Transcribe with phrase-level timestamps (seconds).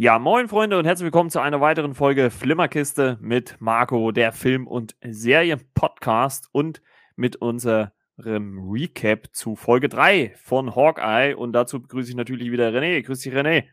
[0.00, 4.68] Ja, moin Freunde und herzlich willkommen zu einer weiteren Folge Flimmerkiste mit Marco, der Film-
[4.68, 6.82] und Serien-Podcast und
[7.16, 11.34] mit unserem Recap zu Folge 3 von Hawkeye.
[11.34, 13.02] Und dazu begrüße ich natürlich wieder René.
[13.02, 13.64] Grüß dich, René.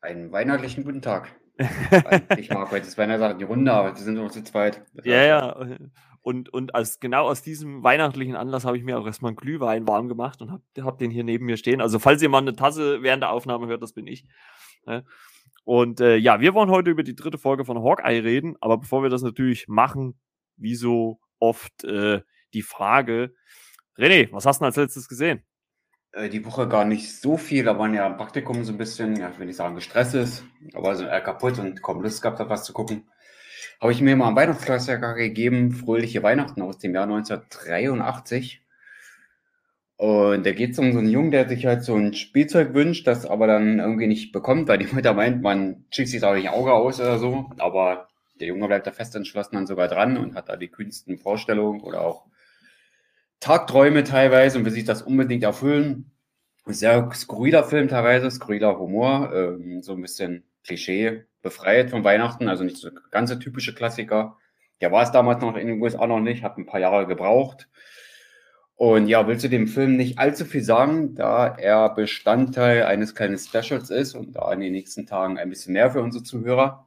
[0.00, 1.38] Einen weihnachtlichen guten Tag.
[2.38, 4.82] ich mag heute das Weihnachten die Runde, aber wir sind nur zu zweit.
[5.04, 5.66] Ja, ja.
[6.22, 9.86] Und, und als, genau aus diesem weihnachtlichen Anlass habe ich mir auch erstmal einen Glühwein
[9.86, 11.82] warm gemacht und habe hab den hier neben mir stehen.
[11.82, 14.24] Also, falls ihr mal eine Tasse während der Aufnahme hört, das bin ich.
[14.86, 15.04] Ne?
[15.66, 19.02] Und äh, ja, wir wollen heute über die dritte Folge von Hawkeye reden, aber bevor
[19.02, 20.16] wir das natürlich machen,
[20.56, 22.20] wie so oft äh,
[22.54, 23.34] die Frage,
[23.98, 25.42] René, was hast du als letztes gesehen?
[26.12, 29.16] Äh, die Woche gar nicht so viel, da waren ja im Praktikum so ein bisschen,
[29.16, 32.48] ja, will ich sagen, gestresst ist, aber so eher kaputt und kaum Lust gehabt hat,
[32.48, 33.10] was zu gucken.
[33.80, 38.62] Habe ich mir mal ein Weihnachtsklassiker gegeben, Fröhliche Weihnachten aus dem Jahr 1983.
[39.96, 43.06] Und da geht es um so einen Jungen, der sich halt so ein Spielzeug wünscht,
[43.06, 46.50] das aber dann irgendwie nicht bekommt, weil die Mutter meint, man schießt sich da nicht
[46.50, 47.50] Auge aus oder so.
[47.58, 48.08] Aber
[48.38, 51.80] der Junge bleibt da fest entschlossen dann sogar dran und hat da die kühnsten Vorstellungen
[51.80, 52.26] oder auch
[53.40, 56.10] Tagträume teilweise und will sich das unbedingt erfüllen.
[56.66, 62.64] Sehr skurriler Film teilweise, skurriler Humor, ähm, so ein bisschen Klischee befreit von Weihnachten, also
[62.64, 64.36] nicht so ganz so typische Klassiker.
[64.80, 67.68] Der war es damals noch in den USA noch nicht, hat ein paar Jahre gebraucht.
[68.76, 73.38] Und ja, will zu dem Film nicht allzu viel sagen, da er Bestandteil eines kleinen
[73.38, 76.86] Specials ist und da in den nächsten Tagen ein bisschen mehr für unsere Zuhörer.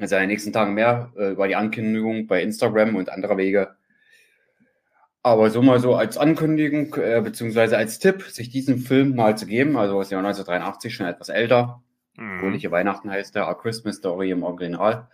[0.00, 3.76] Also in den nächsten Tagen mehr äh, über die Ankündigung bei Instagram und anderer Wege.
[5.22, 9.46] Aber so mal so als Ankündigung, äh, beziehungsweise als Tipp, sich diesen Film mal zu
[9.46, 11.82] geben, also ist ja 1983 schon etwas älter.
[12.16, 12.40] Mhm.
[12.40, 15.08] Fröhliche Weihnachten heißt der, A Christmas Story im Original.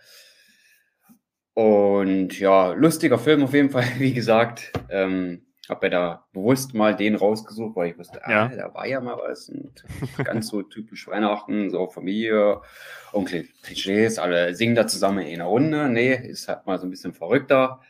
[1.53, 4.71] Und ja, lustiger Film auf jeden Fall, wie gesagt.
[4.89, 9.01] Ähm, habe mir da bewusst mal den rausgesucht, weil ich wusste, ah, da war ja
[9.01, 9.49] mal was.
[9.49, 9.83] Und
[10.23, 12.61] ganz so typisch Weihnachten, so Familie,
[13.13, 15.89] Onkel Klischees, alle singen da zusammen in einer Runde.
[15.89, 17.81] Nee, ist halt mal so ein bisschen verrückter.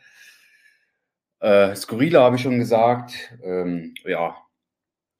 [1.40, 3.34] Äh, Skurriler habe ich schon gesagt.
[3.42, 4.36] Ähm, ja,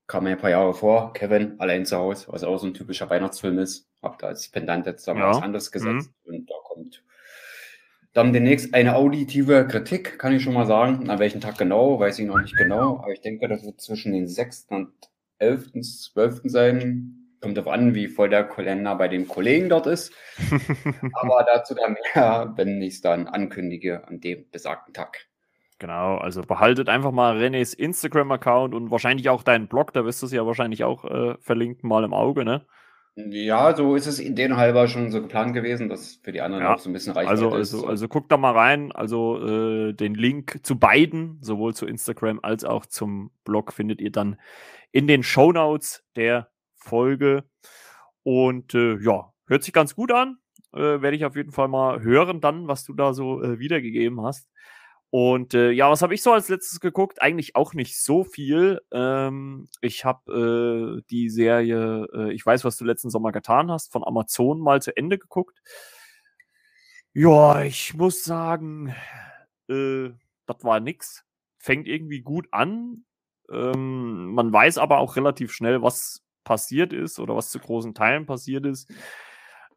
[0.06, 1.12] kam mir ein paar Jahre vor.
[1.14, 3.88] Kevin, allein zu Hause, was auch so ein typischer Weihnachtsfilm ist.
[4.02, 5.28] Hab da als Pendant jetzt da ja.
[5.28, 6.12] was anderes gesetzt.
[6.24, 6.34] Mhm.
[6.34, 6.54] Und da
[8.12, 11.08] dann demnächst eine auditive Kritik, kann ich schon mal sagen.
[11.08, 12.98] An welchem Tag genau, weiß ich noch nicht genau.
[12.98, 14.66] Aber ich denke, das wird zwischen den 6.
[14.70, 14.92] und
[15.38, 16.40] 11., 12.
[16.44, 17.18] sein.
[17.40, 20.12] Kommt darauf an, wie voll der Kalender bei den Kollegen dort ist.
[21.14, 25.26] Aber dazu dann mehr, wenn ich es dann ankündige an dem besagten Tag.
[25.78, 30.26] Genau, also behaltet einfach mal Renés Instagram-Account und wahrscheinlich auch deinen Blog, da wirst du
[30.26, 32.64] es ja wahrscheinlich auch äh, verlinken, mal im Auge, ne?
[33.14, 36.64] Ja, so ist es in den halber schon so geplant gewesen, dass für die anderen
[36.64, 36.74] ja.
[36.74, 37.28] auch so ein bisschen reicht.
[37.28, 37.84] Also, also, ist.
[37.84, 38.90] also guckt da mal rein.
[38.92, 44.10] Also äh, den Link zu beiden, sowohl zu Instagram als auch zum Blog, findet ihr
[44.10, 44.40] dann
[44.92, 47.44] in den Show Notes der Folge.
[48.22, 50.38] Und äh, ja, hört sich ganz gut an.
[50.72, 54.22] Äh, Werde ich auf jeden Fall mal hören, dann, was du da so äh, wiedergegeben
[54.22, 54.48] hast.
[55.14, 57.20] Und äh, ja, was habe ich so als letztes geguckt?
[57.20, 58.80] Eigentlich auch nicht so viel.
[58.90, 63.92] Ähm, ich habe äh, die Serie, äh, ich weiß, was du letzten Sommer getan hast,
[63.92, 65.60] von Amazon mal zu Ende geguckt.
[67.12, 68.94] Ja, ich muss sagen,
[69.68, 70.08] äh,
[70.46, 71.26] das war nix.
[71.58, 73.04] Fängt irgendwie gut an.
[73.50, 78.24] Ähm, man weiß aber auch relativ schnell, was passiert ist oder was zu großen Teilen
[78.24, 78.90] passiert ist.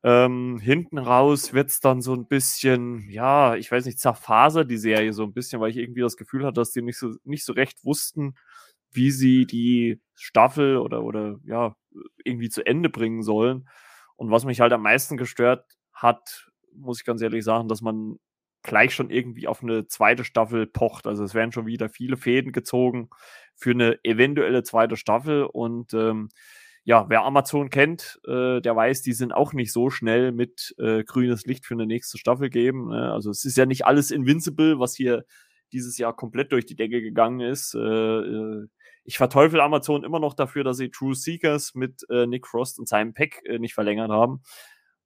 [0.06, 4.78] Ähm, hinten raus wird es dann so ein bisschen, ja, ich weiß nicht, zerfasert die
[4.78, 7.44] Serie so ein bisschen, weil ich irgendwie das Gefühl hatte, dass die nicht so, nicht
[7.44, 8.36] so recht wussten,
[8.92, 11.76] wie sie die Staffel oder, oder ja,
[12.24, 13.68] irgendwie zu Ende bringen sollen.
[14.16, 18.20] Und was mich halt am meisten gestört hat, muss ich ganz ehrlich sagen, dass man
[18.62, 21.08] gleich schon irgendwie auf eine zweite Staffel pocht.
[21.08, 23.10] Also es werden schon wieder viele Fäden gezogen
[23.56, 26.30] für eine eventuelle zweite Staffel und ähm,
[26.86, 31.04] ja, wer Amazon kennt, äh, der weiß, die sind auch nicht so schnell mit äh,
[31.04, 32.90] grünes Licht für eine nächste Staffel geben.
[32.90, 33.12] Ne?
[33.12, 35.26] Also es ist ja nicht alles Invincible, was hier
[35.74, 37.74] dieses Jahr komplett durch die Decke gegangen ist.
[37.74, 38.68] Äh, äh
[39.08, 42.88] ich verteufel Amazon immer noch dafür, dass sie True Seekers mit äh, Nick Frost und
[42.88, 44.42] Simon Peck äh, nicht verlängert haben,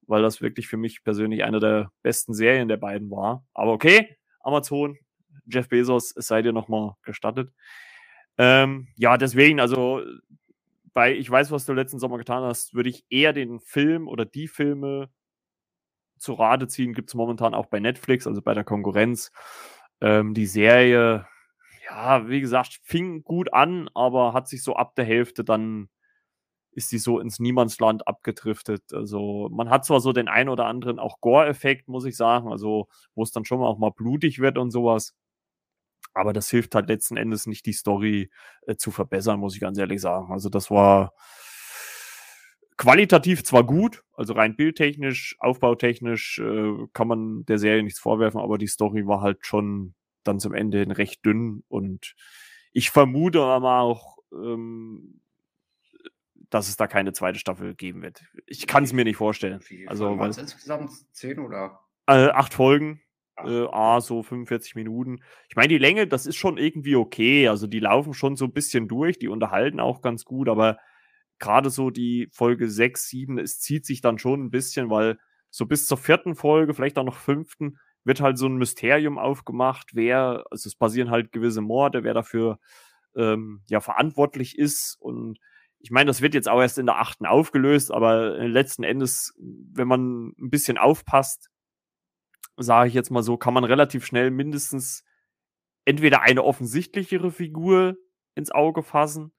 [0.07, 3.45] weil das wirklich für mich persönlich eine der besten Serien der beiden war.
[3.53, 4.97] Aber okay, Amazon,
[5.45, 7.51] Jeff Bezos, es sei dir nochmal gestattet.
[8.37, 10.01] Ähm, ja, deswegen, also
[10.94, 14.25] bei Ich weiß, was du letzten Sommer getan hast, würde ich eher den Film oder
[14.25, 15.09] die Filme
[16.18, 16.94] zu Rate ziehen.
[16.94, 19.31] Gibt es momentan auch bei Netflix, also bei der Konkurrenz.
[20.01, 21.27] Ähm, die Serie,
[21.89, 25.89] ja, wie gesagt, fing gut an, aber hat sich so ab der Hälfte dann
[26.71, 28.94] ist die so ins Niemandsland abgedriftet.
[28.94, 32.88] Also man hat zwar so den ein oder anderen auch Gore-Effekt, muss ich sagen, also
[33.15, 35.15] wo es dann schon auch mal blutig wird und sowas.
[36.19, 38.30] Aber das hilft halt letzten Endes nicht, die Story
[38.68, 40.31] äh, zu verbessern, muss ich ganz ehrlich sagen.
[40.31, 41.13] Also das war
[42.77, 48.57] qualitativ zwar gut, also rein bildtechnisch, aufbautechnisch äh, kann man der Serie nichts vorwerfen, aber
[48.57, 52.16] die Story war halt schon dann zum Ende hin recht dünn und
[52.71, 55.21] ich vermute aber auch, ähm,
[56.50, 58.24] dass es da keine zweite Staffel geben wird.
[58.45, 59.60] Ich kann es mir nicht vorstellen.
[59.68, 61.80] Wie Also, waren weil, es insgesamt zehn oder?
[62.07, 63.01] äh, acht Folgen.
[63.45, 65.19] Äh, A, so 45 Minuten.
[65.50, 67.47] Ich meine, die Länge, das ist schon irgendwie okay.
[67.47, 70.77] Also, die laufen schon so ein bisschen durch, die unterhalten auch ganz gut, aber
[71.39, 75.18] gerade so die Folge 6, 7, es zieht sich dann schon ein bisschen, weil
[75.50, 79.92] so bis zur vierten Folge, vielleicht auch noch fünften, wird halt so ein Mysterium aufgemacht,
[79.94, 82.59] wer, also es passieren halt gewisse Morde, wer dafür
[83.15, 84.97] ähm, ja verantwortlich ist.
[85.00, 85.39] Und
[85.80, 89.33] ich meine, das wird jetzt auch erst in der achten aufgelöst, aber äh, letzten Endes,
[89.38, 91.50] wenn man ein bisschen aufpasst,
[92.59, 95.03] sage ich jetzt mal so, kann man relativ schnell mindestens
[95.85, 97.97] entweder eine offensichtlichere Figur
[98.35, 99.31] ins Auge fassen,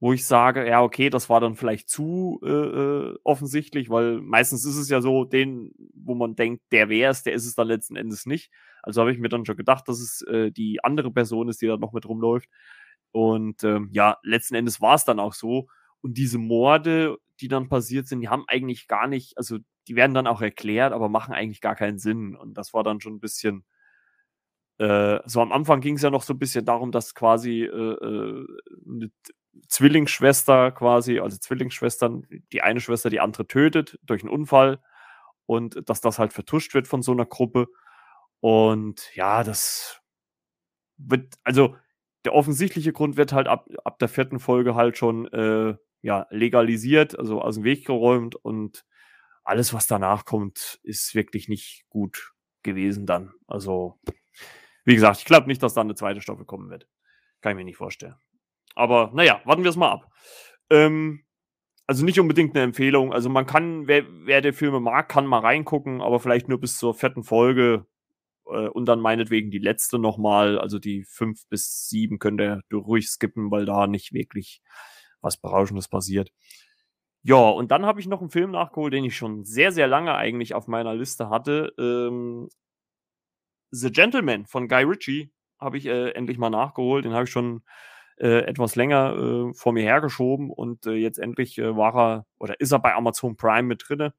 [0.00, 4.64] wo ich sage, ja, okay, das war dann vielleicht zu äh, äh, offensichtlich, weil meistens
[4.64, 7.68] ist es ja so, den, wo man denkt, der wäre es, der ist es dann
[7.68, 8.52] letzten Endes nicht.
[8.82, 11.66] Also habe ich mir dann schon gedacht, dass es äh, die andere Person ist, die
[11.66, 12.48] da noch mit rumläuft.
[13.10, 15.66] Und ähm, ja, letzten Endes war es dann auch so.
[16.00, 19.58] Und diese Morde, die dann passiert sind, die haben eigentlich gar nicht, also
[19.88, 22.36] die werden dann auch erklärt, aber machen eigentlich gar keinen Sinn.
[22.36, 23.64] Und das war dann schon ein bisschen,
[24.78, 27.66] äh, so am Anfang ging es ja noch so ein bisschen darum, dass quasi äh,
[27.66, 28.46] äh,
[28.86, 29.10] eine
[29.68, 34.80] Zwillingsschwester quasi, also Zwillingsschwestern, die eine Schwester die andere tötet durch einen Unfall
[35.46, 37.68] und dass das halt vertuscht wird von so einer Gruppe.
[38.40, 40.00] Und ja, das
[40.98, 41.76] wird, also
[42.24, 47.18] der offensichtliche Grund wird halt ab, ab der vierten Folge halt schon äh, ja, legalisiert,
[47.18, 48.84] also aus dem Weg geräumt und
[49.48, 53.32] alles, was danach kommt, ist wirklich nicht gut gewesen dann.
[53.46, 53.98] Also,
[54.84, 56.86] wie gesagt, ich glaube nicht, dass da eine zweite Staffel kommen wird.
[57.40, 58.16] Kann ich mir nicht vorstellen.
[58.74, 60.12] Aber naja, warten wir es mal ab.
[60.70, 61.24] Ähm,
[61.86, 63.14] also nicht unbedingt eine Empfehlung.
[63.14, 66.76] Also man kann, wer, wer der Filme mag, kann mal reingucken, aber vielleicht nur bis
[66.76, 67.86] zur vierten Folge
[68.46, 70.58] äh, und dann meinetwegen die letzte nochmal.
[70.58, 74.60] Also die fünf bis sieben könnt ihr ruhig skippen, weil da nicht wirklich
[75.22, 76.30] was Berauschendes passiert.
[77.22, 80.14] Ja, und dann habe ich noch einen Film nachgeholt, den ich schon sehr, sehr lange
[80.14, 81.72] eigentlich auf meiner Liste hatte.
[81.78, 82.48] Ähm,
[83.70, 85.30] The Gentleman von Guy Ritchie
[85.60, 87.04] habe ich äh, endlich mal nachgeholt.
[87.04, 87.62] Den habe ich schon
[88.18, 89.14] äh, etwas länger
[89.50, 92.94] äh, vor mir hergeschoben und äh, jetzt endlich äh, war er oder ist er bei
[92.94, 94.14] Amazon Prime mit drinne.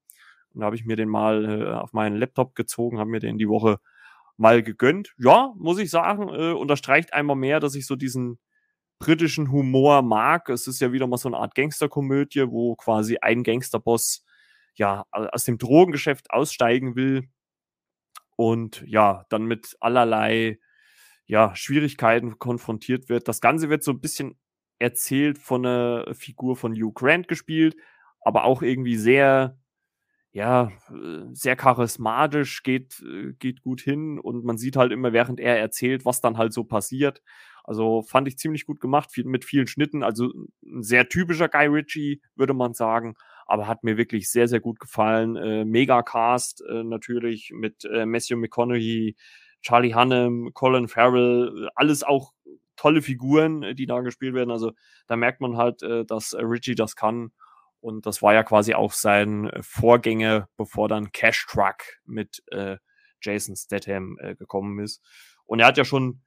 [0.53, 3.37] Und da habe ich mir den mal äh, auf meinen Laptop gezogen, habe mir den
[3.37, 3.79] die Woche
[4.37, 5.13] mal gegönnt.
[5.17, 8.39] Ja, muss ich sagen, unterstreicht einmal mehr, dass ich so diesen
[8.99, 10.49] britischen Humor mag.
[10.49, 14.23] Es ist ja wieder mal so eine Art Gangsterkomödie, wo quasi ein Gangsterboss
[14.75, 17.29] ja aus dem Drogengeschäft aussteigen will
[18.35, 20.59] und ja, dann mit allerlei
[21.25, 23.27] ja, Schwierigkeiten konfrontiert wird.
[23.27, 24.39] Das Ganze wird so ein bisschen
[24.79, 27.75] erzählt von einer Figur von Hugh Grant gespielt,
[28.21, 29.59] aber auch irgendwie sehr,
[30.31, 35.39] ja, äh, sehr charismatisch, geht, äh, geht gut hin und man sieht halt immer, während
[35.39, 37.21] er erzählt, was dann halt so passiert.
[37.69, 40.01] Also fand ich ziemlich gut gemacht, viel, mit vielen Schnitten.
[40.01, 40.33] Also
[40.65, 43.13] ein sehr typischer Guy Ritchie, würde man sagen,
[43.45, 45.35] aber hat mir wirklich sehr, sehr gut gefallen.
[45.35, 49.15] Äh, Mega Cast äh, natürlich mit äh, Matthew McConaughey,
[49.61, 52.31] Charlie Hunnam, Colin Farrell, alles auch
[52.75, 54.49] tolle Figuren, äh, die da gespielt werden.
[54.49, 54.71] Also
[55.05, 57.33] da merkt man halt, äh, dass äh, Richie das kann.
[57.81, 62.77] Und das war ja quasi auch sein äh, Vorgänger, bevor dann Cash Truck mit äh,
[63.21, 65.03] Jason Statham äh, gekommen ist.
[65.45, 66.23] Und er hat ja schon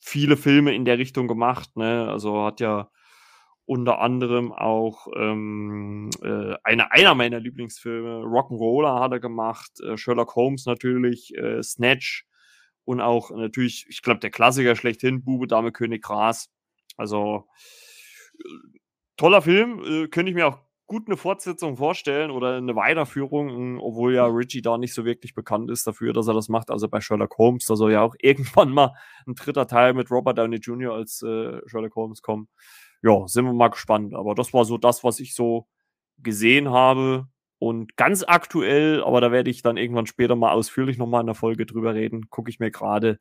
[0.00, 1.76] viele Filme in der Richtung gemacht.
[1.76, 2.08] Ne?
[2.08, 2.90] Also hat ja
[3.66, 10.34] unter anderem auch ähm, äh, eine, einer meiner Lieblingsfilme, Rock'n'Roller hat er gemacht, äh, Sherlock
[10.34, 12.26] Holmes natürlich, äh, Snatch
[12.84, 16.50] und auch natürlich, ich glaube, der Klassiker schlechthin, Bube, Dame, König, Gras.
[16.96, 17.46] Also
[18.40, 18.78] äh,
[19.16, 20.58] toller Film, äh, könnte ich mir auch
[20.90, 25.70] gut eine Fortsetzung vorstellen oder eine Weiterführung, obwohl ja Richie da nicht so wirklich bekannt
[25.70, 26.68] ist dafür, dass er das macht.
[26.68, 28.94] Also bei Sherlock Holmes, da soll ja auch irgendwann mal
[29.24, 30.92] ein dritter Teil mit Robert Downey Jr.
[30.92, 32.48] als äh, Sherlock Holmes kommen.
[33.02, 34.14] Ja, sind wir mal gespannt.
[34.14, 35.68] Aber das war so das, was ich so
[36.18, 37.28] gesehen habe.
[37.60, 41.36] Und ganz aktuell, aber da werde ich dann irgendwann später mal ausführlich nochmal in der
[41.36, 43.20] Folge drüber reden, gucke ich mir gerade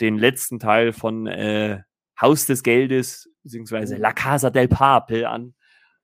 [0.00, 1.82] den letzten Teil von äh,
[2.18, 5.54] Haus des Geldes, beziehungsweise La Casa del Papel an.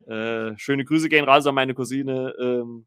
[0.09, 2.87] Äh, schöne Grüße gehen raus an meine Cousine ähm,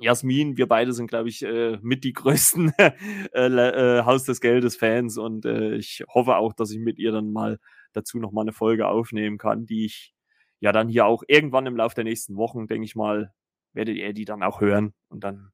[0.00, 0.56] Jasmin.
[0.56, 5.18] Wir beide sind, glaube ich, äh, mit die größten äh, äh, Haus des Geldes Fans
[5.18, 7.58] und äh, ich hoffe auch, dass ich mit ihr dann mal
[7.92, 10.14] dazu noch mal eine Folge aufnehmen kann, die ich
[10.60, 13.32] ja dann hier auch irgendwann im Laufe der nächsten Wochen, denke ich mal,
[13.72, 15.52] werdet ihr die dann auch hören und dann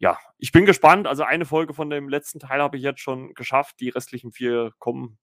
[0.00, 1.08] ja, ich bin gespannt.
[1.08, 3.80] Also eine Folge von dem letzten Teil habe ich jetzt schon geschafft.
[3.80, 5.18] Die restlichen vier kommen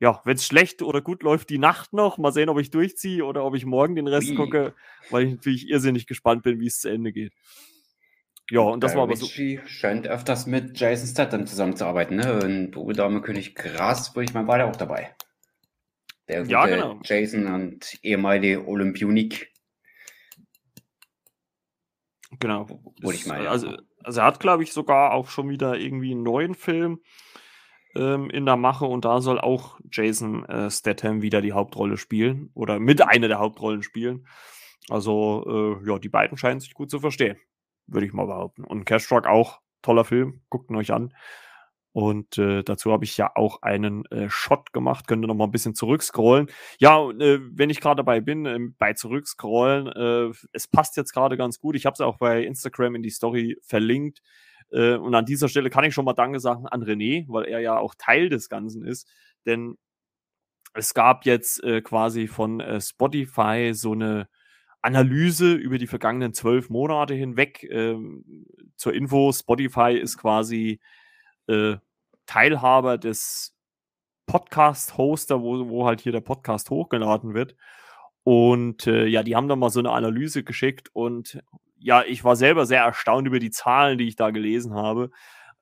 [0.00, 2.16] ja, wenn es schlecht oder gut läuft, die Nacht noch.
[2.16, 4.34] Mal sehen, ob ich durchziehe oder ob ich morgen den Rest Ui.
[4.34, 4.74] gucke,
[5.10, 7.34] weil ich natürlich irrsinnig gespannt bin, wie es zu Ende geht.
[8.50, 9.26] Ja, und das Guy war aber so.
[9.66, 12.40] scheint öfters mit Jason Statham zusammenzuarbeiten, ne?
[12.42, 15.14] Und Bube Dame König Gras, würde ich mal, war der auch dabei.
[16.28, 16.98] Der gute ja, genau.
[17.04, 19.52] Jason und ehemalige Olympionik.
[22.38, 22.66] Genau.
[23.00, 23.46] Würde ich mal.
[23.46, 27.00] Also, also er hat, glaube ich, sogar auch schon wieder irgendwie einen neuen Film
[27.94, 32.50] ähm, in der Mache und da soll auch Jason äh, Statham wieder die Hauptrolle spielen
[32.54, 34.26] oder mit einer der Hauptrollen spielen.
[34.88, 37.38] Also, äh, ja, die beiden scheinen sich gut zu verstehen,
[37.86, 38.64] würde ich mal behaupten.
[38.64, 41.14] Und Cash Truck auch, toller Film, guckt ihn euch an.
[41.92, 45.08] Und äh, dazu habe ich ja auch einen äh, Shot gemacht.
[45.08, 46.48] Könnt ihr noch mal ein bisschen zurückscrollen.
[46.78, 51.36] Ja, äh, wenn ich gerade dabei bin, äh, bei zurückscrollen, äh, es passt jetzt gerade
[51.36, 51.74] ganz gut.
[51.74, 54.22] Ich habe es auch bei Instagram in die Story verlinkt.
[54.70, 57.60] Äh, und an dieser Stelle kann ich schon mal Danke sagen an René, weil er
[57.60, 59.08] ja auch Teil des Ganzen ist.
[59.46, 59.76] Denn
[60.74, 64.28] es gab jetzt äh, quasi von äh, Spotify so eine
[64.82, 67.66] Analyse über die vergangenen zwölf Monate hinweg.
[67.70, 68.46] Ähm,
[68.76, 70.80] zur Info, Spotify ist quasi
[72.26, 73.56] Teilhaber des
[74.26, 77.56] Podcast-Hoster, wo, wo halt hier der Podcast hochgeladen wird.
[78.22, 81.42] Und äh, ja, die haben dann mal so eine Analyse geschickt und
[81.80, 85.10] ja, ich war selber sehr erstaunt über die Zahlen, die ich da gelesen habe,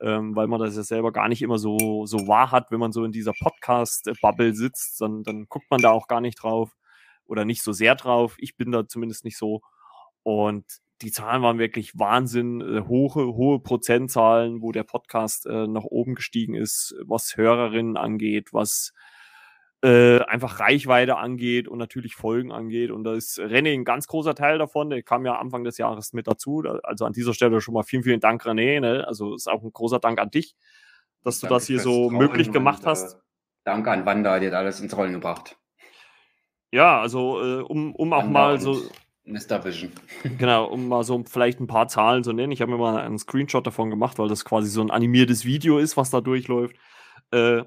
[0.01, 2.93] ähm, weil man das ja selber gar nicht immer so, so wahr hat, wenn man
[2.93, 6.77] so in dieser Podcast-Bubble sitzt, dann, dann guckt man da auch gar nicht drauf
[7.25, 8.37] oder nicht so sehr drauf.
[8.39, 9.61] Ich bin da zumindest nicht so.
[10.25, 10.65] Und
[11.03, 16.17] die Zahlen waren wirklich Wahnsinn, äh, hohe, hohe Prozentzahlen, wo der Podcast äh, nach oben
[16.17, 18.93] gestiegen ist, was Hörerinnen angeht, was
[19.83, 22.91] äh, einfach Reichweite angeht und natürlich Folgen angeht.
[22.91, 24.91] Und da ist René ein ganz großer Teil davon.
[24.91, 26.65] Der kam ja Anfang des Jahres mit dazu.
[26.83, 28.81] Also an dieser Stelle schon mal vielen, vielen Dank, René.
[28.81, 29.07] Ne?
[29.07, 30.57] Also ist auch ein großer Dank an dich,
[31.23, 33.15] dass Danke du das hier so möglich gemacht und, hast.
[33.15, 33.19] Äh,
[33.65, 35.57] danke an Wanda, die hat alles ins Rollen gebracht.
[36.73, 38.83] Ja, also äh, um, um auch Wanda mal so.
[39.25, 39.63] Mr.
[39.63, 39.93] Vision.
[40.39, 42.51] Genau, um mal so vielleicht ein paar Zahlen zu nennen.
[42.51, 45.79] Ich habe mir mal einen Screenshot davon gemacht, weil das quasi so ein animiertes Video
[45.79, 46.75] ist, was da durchläuft.
[47.31, 47.63] Äh,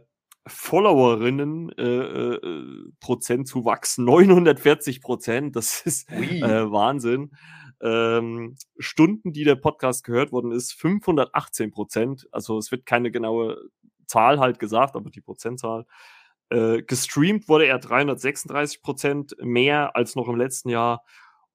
[0.48, 5.56] Followerinnen äh, äh, Prozentzuwachs 940 Prozent.
[5.56, 7.32] Das ist äh, Wahnsinn.
[7.82, 12.28] Ähm, Stunden, die der Podcast gehört worden ist, 518 Prozent.
[12.32, 13.58] Also es wird keine genaue
[14.06, 15.86] Zahl halt gesagt, aber die Prozentzahl.
[16.50, 21.04] Äh, gestreamt wurde er 336 Prozent mehr als noch im letzten Jahr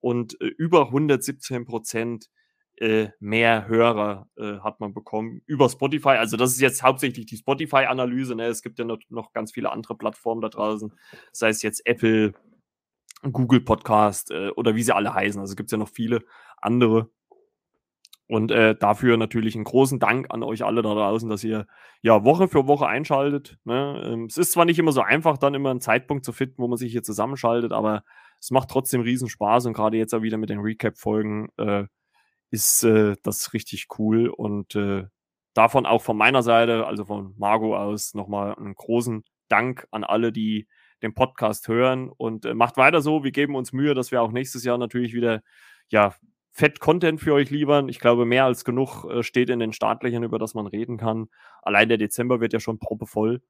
[0.01, 2.31] und äh, über 117 Prozent
[2.79, 6.11] äh, mehr Hörer äh, hat man bekommen über Spotify.
[6.11, 8.35] Also das ist jetzt hauptsächlich die Spotify-Analyse.
[8.35, 8.47] Ne?
[8.47, 10.93] Es gibt ja noch, noch ganz viele andere Plattformen da draußen,
[11.33, 12.35] sei es jetzt Apple,
[13.23, 15.41] Google Podcast äh, oder wie sie alle heißen.
[15.41, 16.23] Also gibt ja noch viele
[16.59, 17.11] andere.
[18.29, 21.67] Und äh, dafür natürlich einen großen Dank an euch alle da draußen, dass ihr
[22.03, 23.59] ja Woche für Woche einschaltet.
[23.65, 24.03] Ne?
[24.05, 26.67] Ähm, es ist zwar nicht immer so einfach, dann immer einen Zeitpunkt zu finden, wo
[26.67, 28.03] man sich hier zusammenschaltet, aber
[28.41, 31.85] es macht trotzdem riesen Spaß und gerade jetzt auch wieder mit den Recap-Folgen äh,
[32.51, 35.05] ist äh, das richtig cool und äh,
[35.55, 40.33] davon auch von meiner Seite, also von Margot aus, nochmal einen großen Dank an alle,
[40.33, 40.67] die
[41.03, 43.25] den Podcast hören und äh, macht weiter so.
[43.25, 45.43] Wir geben uns Mühe, dass wir auch nächstes Jahr natürlich wieder
[45.89, 46.15] ja
[46.53, 47.89] fett Content für euch liefern.
[47.89, 51.29] Ich glaube, mehr als genug äh, steht in den staatlichen, über das man reden kann.
[51.63, 53.43] Allein der Dezember wird ja schon proppevoll.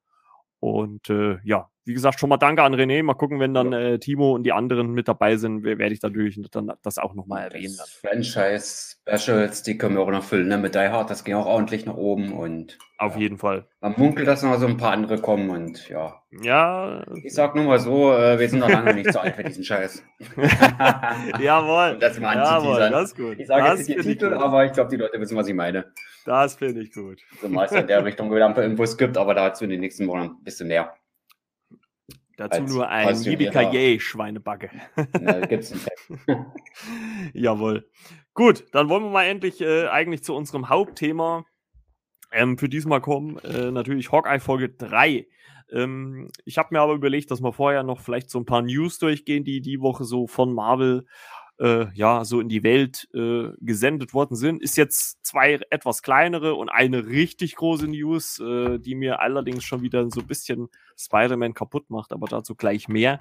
[0.59, 3.05] Und äh, ja, wie gesagt, schon mal danke an René.
[3.05, 6.41] Mal gucken, wenn dann äh, Timo und die anderen mit dabei sind, werde ich natürlich
[6.51, 7.77] dann das auch nochmal erwähnen.
[8.01, 10.49] Franchise-Specials, die können wir auch noch füllen.
[10.49, 10.59] Ne?
[10.59, 12.33] Mit Die Hard, das ging auch ordentlich nach oben.
[12.33, 13.21] und Auf ja.
[13.21, 13.69] jeden Fall.
[13.81, 16.21] Man munkelt, dass noch so ein paar andere kommen und ja.
[16.43, 17.05] Ja.
[17.23, 19.63] Ich sag nur mal so, äh, wir sind noch lange nicht so alt für diesen
[19.63, 20.03] Scheiß.
[21.41, 21.95] Jawohl.
[21.95, 23.39] Und das Jawohl, das ist gut.
[23.39, 25.93] Ich sage jetzt nicht den Titel, aber ich glaube, die Leute wissen, was ich meine.
[26.25, 27.21] Das finde ich gut.
[27.41, 30.09] Zumal es in der Richtung wieder ein paar Infos gibt, aber dazu in den nächsten
[30.09, 30.93] Wochen ein bisschen mehr.
[32.37, 34.71] Dazu als nur ein Yippie Schweinebacke.
[35.21, 35.89] Ja, gibt's nicht.
[37.33, 37.89] Jawohl.
[38.35, 41.47] Gut, dann wollen wir mal endlich äh, eigentlich zu unserem Hauptthema
[42.33, 43.39] ähm, für diesmal kommen.
[43.39, 45.27] Äh, natürlich Hawkeye Folge 3.
[45.73, 48.99] Ähm, ich habe mir aber überlegt, dass wir vorher noch vielleicht so ein paar News
[48.99, 51.07] durchgehen, die die Woche so von Marvel
[51.59, 54.63] äh, ja so in die Welt äh, gesendet worden sind.
[54.63, 59.83] Ist jetzt zwei etwas kleinere und eine richtig große News, äh, die mir allerdings schon
[59.83, 63.21] wieder so ein bisschen Spider-Man kaputt macht, aber dazu gleich mehr.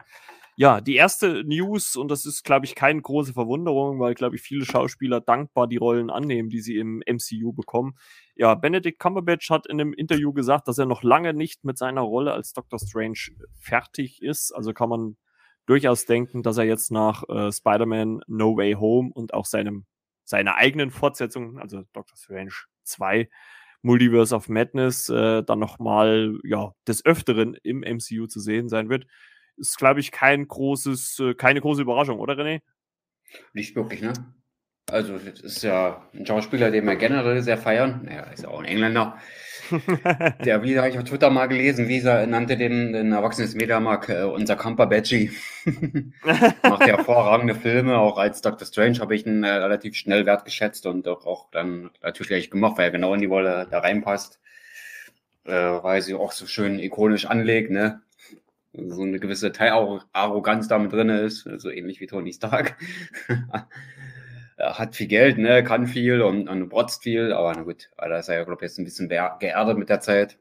[0.58, 4.42] Ja, die erste News, und das ist, glaube ich, keine große Verwunderung, weil, glaube ich,
[4.42, 7.98] viele Schauspieler dankbar die Rollen annehmen, die sie im MCU bekommen.
[8.36, 12.02] Ja, Benedict Cumberbatch hat in einem Interview gesagt, dass er noch lange nicht mit seiner
[12.02, 13.20] Rolle als Doctor Strange
[13.60, 14.54] fertig ist.
[14.54, 15.18] Also kann man
[15.66, 19.86] durchaus denken, dass er jetzt nach äh, Spider-Man No Way Home und auch seinem,
[20.24, 22.54] seiner eigenen Fortsetzung, also Doctor Strange
[22.84, 23.30] 2,
[23.82, 29.06] Multiverse of Madness äh, dann nochmal ja, des Öfteren im MCU zu sehen sein wird.
[29.58, 32.62] Ist, glaube ich, kein großes, äh, keine große Überraschung, oder René?
[33.54, 34.14] Nicht wirklich, ne?
[34.88, 38.02] Also, das ist ja ein Schauspieler, den wir generell sehr feiern.
[38.06, 39.18] Naja, ist ja auch ein Engländer.
[40.46, 44.10] Der, wie habe ich auf Twitter mal gelesen, wie er nannte den, den erwachsenes Mediamarkt
[44.10, 45.32] äh, unser Camper Badgie.
[46.64, 51.08] Macht hervorragende Filme, auch als Doctor Strange habe ich ihn äh, relativ schnell wertgeschätzt und
[51.08, 54.40] auch, auch dann natürlich gemacht, weil er genau in die Wolle da reinpasst.
[55.46, 58.02] Äh, weil sie auch so schön ikonisch anlegt, ne?
[58.74, 62.76] So eine gewisse Teilarroganz damit drin ist, so ähnlich wie Tony Stark.
[64.58, 68.30] Hat viel Geld, ne, kann viel und, und brotzt viel, aber na gut, da ist
[68.30, 70.38] er ja, glaube ich, jetzt ein bisschen geerdet mit der Zeit.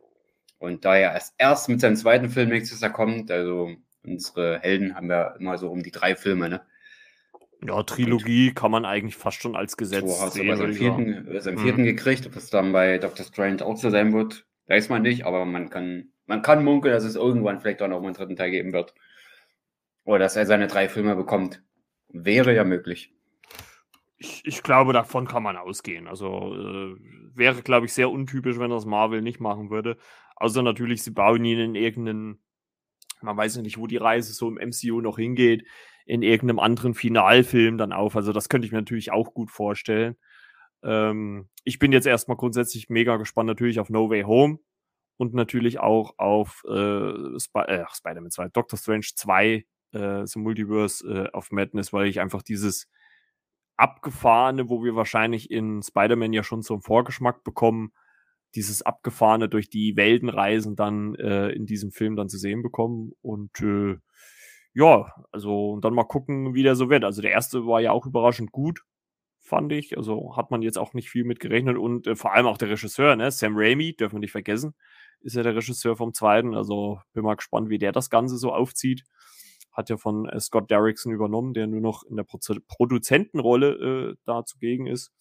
[0.58, 3.70] Und da er erst, erst mit seinem zweiten Film nächstes Jahr kommt, also
[4.04, 6.60] unsere Helden haben ja immer so um die drei Filme, ne?
[7.66, 10.46] Ja, Trilogie und, kann man eigentlich fast schon als Gesetz so, hast sehen.
[10.46, 11.86] Du bei seinem vierten, seinem vierten mhm.
[11.86, 15.44] gekriegt, ob das dann bei Doctor Strange auch so sein wird, weiß man nicht, aber
[15.44, 18.50] man kann, man kann munkeln, dass es irgendwann vielleicht auch noch mal einen dritten Teil
[18.50, 18.94] geben wird.
[20.04, 21.62] Oder dass er seine drei Filme bekommt.
[22.08, 23.14] Wäre ja möglich
[24.24, 26.08] ich, ich glaube, davon kann man ausgehen.
[26.08, 26.96] Also äh,
[27.34, 29.98] wäre, glaube ich, sehr untypisch, wenn das Marvel nicht machen würde.
[30.36, 32.42] Außer natürlich, sie bauen ihn in irgendeinen,
[33.20, 35.64] man weiß nicht, wo die Reise so im MCU noch hingeht,
[36.06, 38.16] in irgendeinem anderen Finalfilm dann auf.
[38.16, 40.16] Also das könnte ich mir natürlich auch gut vorstellen.
[40.82, 44.58] Ähm, ich bin jetzt erstmal grundsätzlich mega gespannt natürlich auf No Way Home
[45.16, 51.06] und natürlich auch auf äh, Sp äh, Spider-Man 2, Doctor Strange 2, äh, so Multiverse
[51.06, 52.88] äh, of Madness, weil ich einfach dieses
[53.76, 57.92] abgefahrene, wo wir wahrscheinlich in Spider-Man ja schon einen Vorgeschmack bekommen,
[58.54, 63.12] dieses abgefahrene durch die Weltenreisen dann äh, in diesem Film dann zu sehen bekommen.
[63.20, 63.96] Und äh,
[64.74, 67.04] ja, also dann mal gucken, wie der so wird.
[67.04, 68.82] Also der erste war ja auch überraschend gut,
[69.40, 69.96] fand ich.
[69.96, 71.76] Also hat man jetzt auch nicht viel mit gerechnet.
[71.76, 73.30] Und äh, vor allem auch der Regisseur, ne?
[73.30, 74.74] Sam Raimi, dürfen wir nicht vergessen,
[75.20, 76.54] ist ja der Regisseur vom zweiten.
[76.54, 79.04] Also bin mal gespannt, wie der das Ganze so aufzieht
[79.74, 84.16] hat ja von äh, Scott Derrickson übernommen, der nur noch in der Pro Produzentenrolle äh,
[84.24, 85.12] da zugegen ist.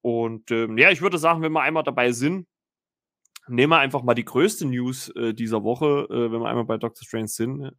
[0.00, 2.46] Und ähm, ja, ich würde sagen, wenn wir einmal dabei sind,
[3.48, 6.76] nehmen wir einfach mal die größte News äh, dieser Woche, äh, wenn wir einmal bei
[6.76, 7.72] Doctor Strange sind.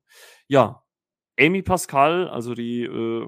[0.48, 0.84] Ja,
[1.40, 3.28] Amy Pascal, also die äh,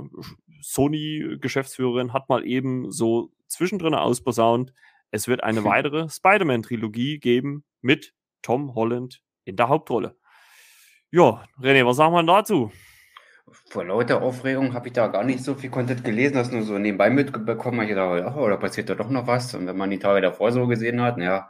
[0.61, 4.73] Sony-Geschäftsführerin, hat mal eben so zwischendrin ausposaunt,
[5.11, 10.17] es wird eine weitere Spider-Man-Trilogie geben mit Tom Holland in der Hauptrolle.
[11.13, 12.71] Ja, René, was sagen wir dazu?
[13.69, 16.77] Vor lauter Aufregung habe ich da gar nicht so viel Content gelesen, das nur so
[16.77, 17.85] nebenbei mitbekommen.
[17.85, 19.53] Ich dachte, ja, oder passiert da doch noch was?
[19.53, 21.49] Und wenn man die Tage davor so gesehen hat, ja,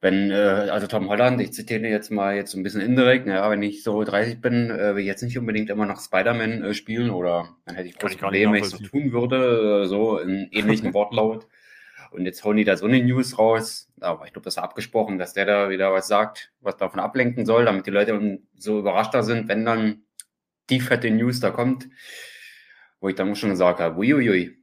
[0.00, 3.48] wenn, äh, also Tom Holland, ich zitiere jetzt mal jetzt so ein bisschen indirekt, naja,
[3.48, 6.74] wenn ich so 30 bin, äh, will ich jetzt nicht unbedingt immer noch Spider-Man äh,
[6.74, 10.48] spielen oder dann hätte ich große Probleme, wenn ich so tun würde, äh, so in
[10.50, 11.46] ähnlichen Wortlaut.
[12.10, 13.88] Und jetzt hauen die da so eine News raus.
[14.00, 17.46] Aber ich glaube, das war abgesprochen, dass der da wieder was sagt, was davon ablenken
[17.46, 20.02] soll, damit die Leute so überraschter sind, wenn dann
[20.70, 21.88] die fette News da kommt.
[23.00, 24.56] Wo ich dann schon gesagt habe, uiuiui.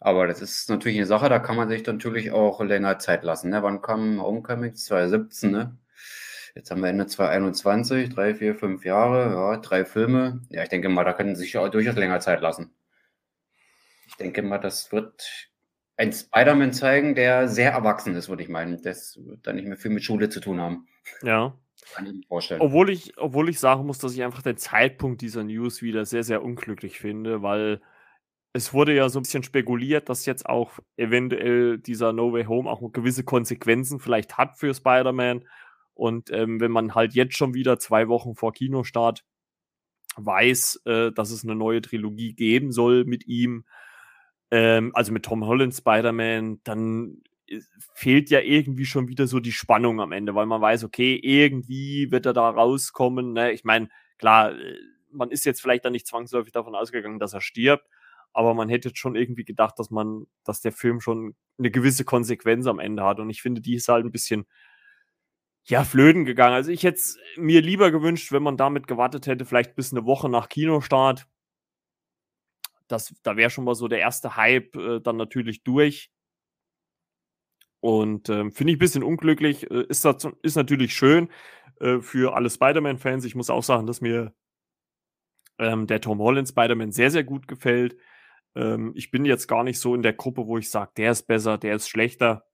[0.00, 3.50] Aber das ist natürlich eine Sache, da kann man sich natürlich auch länger Zeit lassen.
[3.50, 3.62] Ne?
[3.62, 4.74] Wann kam Homecoming?
[4.74, 5.76] 2017, ne?
[6.54, 10.40] Jetzt haben wir Ende 2021, drei, vier, fünf Jahre, ja, drei Filme.
[10.48, 12.72] Ja, ich denke mal, da können sich auch durchaus länger Zeit lassen.
[14.08, 15.49] Ich denke mal, das wird
[16.00, 18.80] ein Spider-Man zeigen, der sehr erwachsen ist, würde ich meinen.
[18.82, 20.88] Das wird dann nicht mehr viel mit Schule zu tun haben.
[21.22, 21.54] Ja.
[21.92, 22.62] Kann ich mir vorstellen.
[22.62, 26.22] Obwohl ich, obwohl ich sagen muss, dass ich einfach den Zeitpunkt dieser News wieder sehr,
[26.22, 27.82] sehr unglücklich finde, weil
[28.54, 32.70] es wurde ja so ein bisschen spekuliert, dass jetzt auch eventuell dieser No Way Home
[32.70, 35.44] auch gewisse Konsequenzen vielleicht hat für Spider-Man.
[35.92, 39.22] Und ähm, wenn man halt jetzt schon wieder zwei Wochen vor Kinostart
[40.16, 43.66] weiß, äh, dass es eine neue Trilogie geben soll mit ihm,
[44.50, 47.60] ähm, also mit Tom Holland Spider-Man, dann äh,
[47.94, 52.10] fehlt ja irgendwie schon wieder so die Spannung am Ende, weil man weiß, okay, irgendwie
[52.10, 53.32] wird er da rauskommen.
[53.32, 53.52] Ne?
[53.52, 54.76] Ich meine, klar, äh,
[55.12, 57.86] man ist jetzt vielleicht dann nicht zwangsläufig davon ausgegangen, dass er stirbt,
[58.32, 62.66] aber man hätte schon irgendwie gedacht, dass man, dass der Film schon eine gewisse Konsequenz
[62.66, 63.18] am Ende hat.
[63.18, 64.46] Und ich finde, die ist halt ein bisschen,
[65.64, 66.54] ja, flöten gegangen.
[66.54, 67.00] Also ich hätte
[67.36, 71.26] mir lieber gewünscht, wenn man damit gewartet hätte, vielleicht bis eine Woche nach Kinostart,
[72.90, 76.10] das, da wäre schon mal so der erste Hype äh, dann natürlich durch.
[77.80, 79.70] Und ähm, finde ich ein bisschen unglücklich.
[79.70, 81.30] Äh, ist, das, ist natürlich schön
[81.80, 83.24] äh, für alle Spider-Man-Fans.
[83.24, 84.34] Ich muss auch sagen, dass mir
[85.58, 87.96] ähm, der Tom Holland Spider-Man sehr, sehr gut gefällt.
[88.54, 91.26] Ähm, ich bin jetzt gar nicht so in der Gruppe, wo ich sage, der ist
[91.26, 92.44] besser, der ist schlechter.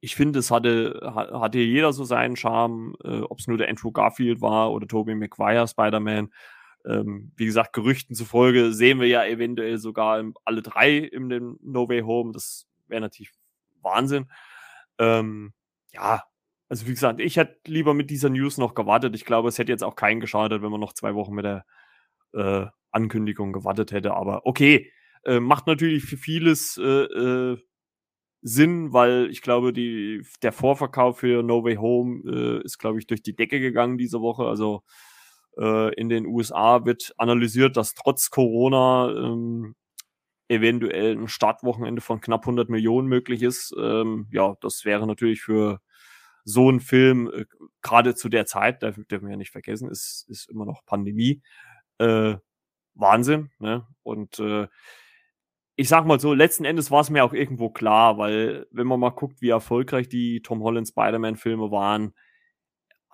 [0.00, 3.90] Ich finde, es hatte, hatte jeder so seinen Charme, äh, ob es nur der Andrew
[3.90, 6.30] Garfield war oder Tobey Maguire Spider-Man.
[6.86, 11.88] Ähm, wie gesagt, Gerüchten zufolge sehen wir ja eventuell sogar alle drei in dem No
[11.88, 12.32] Way Home.
[12.32, 13.32] Das wäre natürlich
[13.80, 14.26] Wahnsinn.
[14.98, 15.52] Ähm,
[15.92, 16.22] ja,
[16.68, 19.14] also wie gesagt, ich hätte lieber mit dieser News noch gewartet.
[19.14, 21.64] Ich glaube, es hätte jetzt auch keinen geschadet, wenn man noch zwei Wochen mit der
[22.32, 24.14] äh, Ankündigung gewartet hätte.
[24.14, 24.90] Aber okay,
[25.24, 27.58] äh, macht natürlich für vieles äh, äh,
[28.42, 33.06] Sinn, weil ich glaube, die, der Vorverkauf für No Way Home äh, ist, glaube ich,
[33.06, 34.44] durch die Decke gegangen diese Woche.
[34.44, 34.82] Also
[35.58, 39.74] äh, in den USA wird analysiert, dass trotz Corona ähm,
[40.48, 43.74] eventuell ein Startwochenende von knapp 100 Millionen möglich ist.
[43.78, 45.80] Ähm, ja, das wäre natürlich für
[46.44, 47.44] so ein Film, äh,
[47.82, 51.42] gerade zu der Zeit, da dürfen wir ja nicht vergessen, ist, ist immer noch Pandemie,
[51.98, 52.36] äh,
[52.94, 53.50] Wahnsinn.
[53.58, 53.86] Ne?
[54.02, 54.68] Und äh,
[55.76, 59.00] ich sag mal so, letzten Endes war es mir auch irgendwo klar, weil wenn man
[59.00, 62.14] mal guckt, wie erfolgreich die Tom Holland Spider-Man-Filme waren,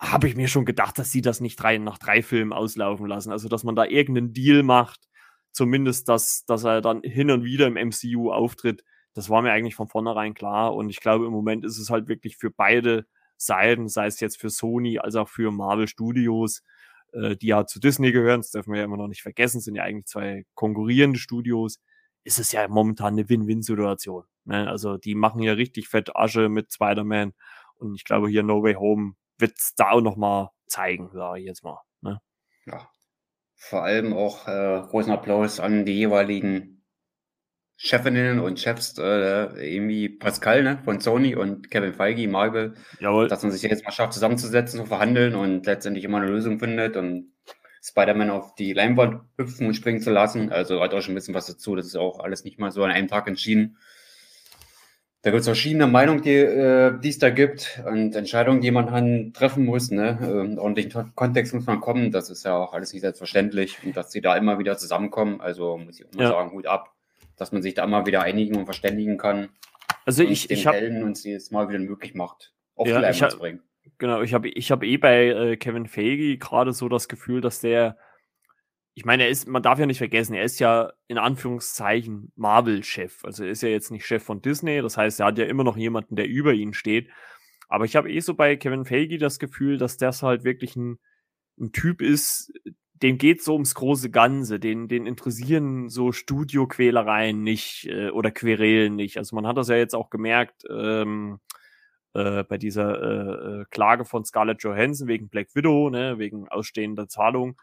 [0.01, 3.31] habe ich mir schon gedacht, dass sie das nicht drei, nach drei Filmen auslaufen lassen.
[3.31, 5.07] Also, dass man da irgendeinen Deal macht,
[5.51, 8.83] zumindest, dass, dass er dann hin und wieder im MCU auftritt,
[9.13, 10.73] das war mir eigentlich von vornherein klar.
[10.73, 13.05] Und ich glaube, im Moment ist es halt wirklich für beide
[13.37, 16.63] Seiten, sei es jetzt für Sony als auch für Marvel Studios,
[17.13, 19.75] äh, die ja zu Disney gehören, das dürfen wir ja immer noch nicht vergessen, sind
[19.75, 21.79] ja eigentlich zwei konkurrierende Studios,
[22.23, 24.23] ist es ja momentan eine Win-Win-Situation.
[24.45, 24.69] Ne?
[24.69, 27.33] Also die machen ja richtig fett Asche mit Spider-Man
[27.77, 31.45] und ich glaube hier No Way Home wird es da auch nochmal zeigen, sage ich
[31.45, 31.79] jetzt mal.
[32.01, 32.19] Ne?
[32.65, 32.87] Ja,
[33.55, 36.83] vor allem auch äh, großen Applaus an die jeweiligen
[37.75, 43.27] Chefinnen und Chefs, äh, irgendwie Pascal ne, von Sony und Kevin Feige, Marvel, Jawohl.
[43.27, 46.95] dass man sich jetzt mal schafft, zusammenzusetzen, zu verhandeln und letztendlich immer eine Lösung findet
[46.95, 47.33] und
[47.83, 50.51] Spider-Man auf die Leinwand hüpfen und springen zu lassen.
[50.51, 51.75] Also hat auch schon ein bisschen was dazu.
[51.75, 53.77] Das ist auch alles nicht mal so an einem Tag entschieden.
[55.23, 59.65] Da gibt es verschiedene Meinungen, die äh, es da gibt und Entscheidungen, die man treffen
[59.65, 59.91] muss.
[59.91, 60.17] Ne?
[60.21, 62.11] Ähm, ordentlichen Kontext muss man kommen.
[62.11, 63.77] Das ist ja auch alles nicht selbstverständlich.
[63.83, 66.29] Und dass sie da immer wieder zusammenkommen, also muss ich immer ja.
[66.29, 66.91] sagen, Hut ab
[67.41, 69.49] dass man sich da mal wieder einigen und verständigen kann.
[70.05, 73.17] Also ich, den ich habe und sie es mal wieder möglich macht, auf ja, die
[73.17, 73.61] zu bringen.
[73.97, 77.59] Genau, ich habe ich hab eh bei äh, Kevin Feige gerade so das Gefühl, dass
[77.59, 77.97] der,
[78.93, 83.23] ich meine, er ist, man darf ja nicht vergessen, er ist ja in Anführungszeichen Marvel-Chef.
[83.23, 85.63] Also er ist ja jetzt nicht Chef von Disney, das heißt, er hat ja immer
[85.63, 87.09] noch jemanden, der über ihn steht.
[87.69, 90.99] Aber ich habe eh so bei Kevin Feige das Gefühl, dass das halt wirklich ein,
[91.57, 92.51] ein Typ ist,
[93.01, 98.95] dem geht so ums große Ganze, den, den interessieren so Studioquälereien nicht äh, oder Querelen
[98.95, 99.17] nicht.
[99.17, 101.39] Also man hat das ja jetzt auch gemerkt ähm,
[102.13, 107.07] äh, bei dieser äh, äh Klage von Scarlett Johansson wegen Black Widow, ne, wegen ausstehender
[107.07, 107.59] Zahlung.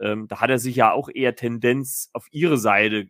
[0.00, 3.08] Ähm, da hat er sich ja auch eher Tendenz auf ihre Seite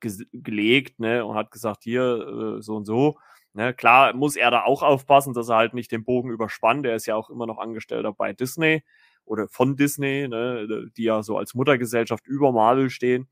[0.00, 3.18] ge gelegt ne, und hat gesagt, hier äh, so und so.
[3.52, 6.86] Ne, klar muss er da auch aufpassen, dass er halt nicht den Bogen überspannt.
[6.86, 8.82] Er ist ja auch immer noch Angestellter bei Disney
[9.24, 13.28] oder von Disney, ne, die ja so als Muttergesellschaft über Marvel stehen.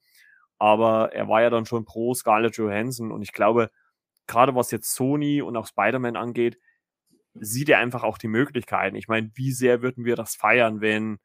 [0.59, 3.71] Aber er war ja dann schon pro Scarlett Johansson und ich glaube,
[4.27, 6.59] gerade was jetzt Sony und auch Spider-Man angeht,
[7.35, 8.97] sieht er einfach auch die Möglichkeiten.
[8.97, 11.19] Ich meine, wie sehr würden wir das feiern, wenn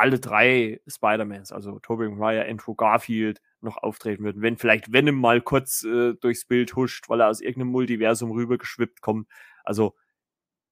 [0.00, 4.42] alle drei Spider-Mans, also Tobey Maguire, Andrew Garfield, noch auftreten würden.
[4.42, 9.02] Wenn vielleicht Venom mal kurz äh, durchs Bild huscht, weil er aus irgendeinem Multiversum rübergeschwippt
[9.02, 9.28] kommt.
[9.62, 9.94] Also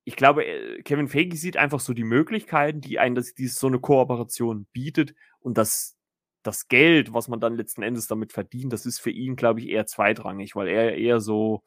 [0.04, 3.66] ich glaube, äh, Kevin Feige sieht einfach so die Möglichkeiten, die einen das, dieses so
[3.66, 5.98] eine Kooperation bietet und das,
[6.42, 9.68] das Geld, was man dann letzten Endes damit verdient, das ist für ihn, glaube ich,
[9.68, 11.62] eher zweitrangig, weil er eher so,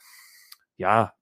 [0.78, 1.14] ja,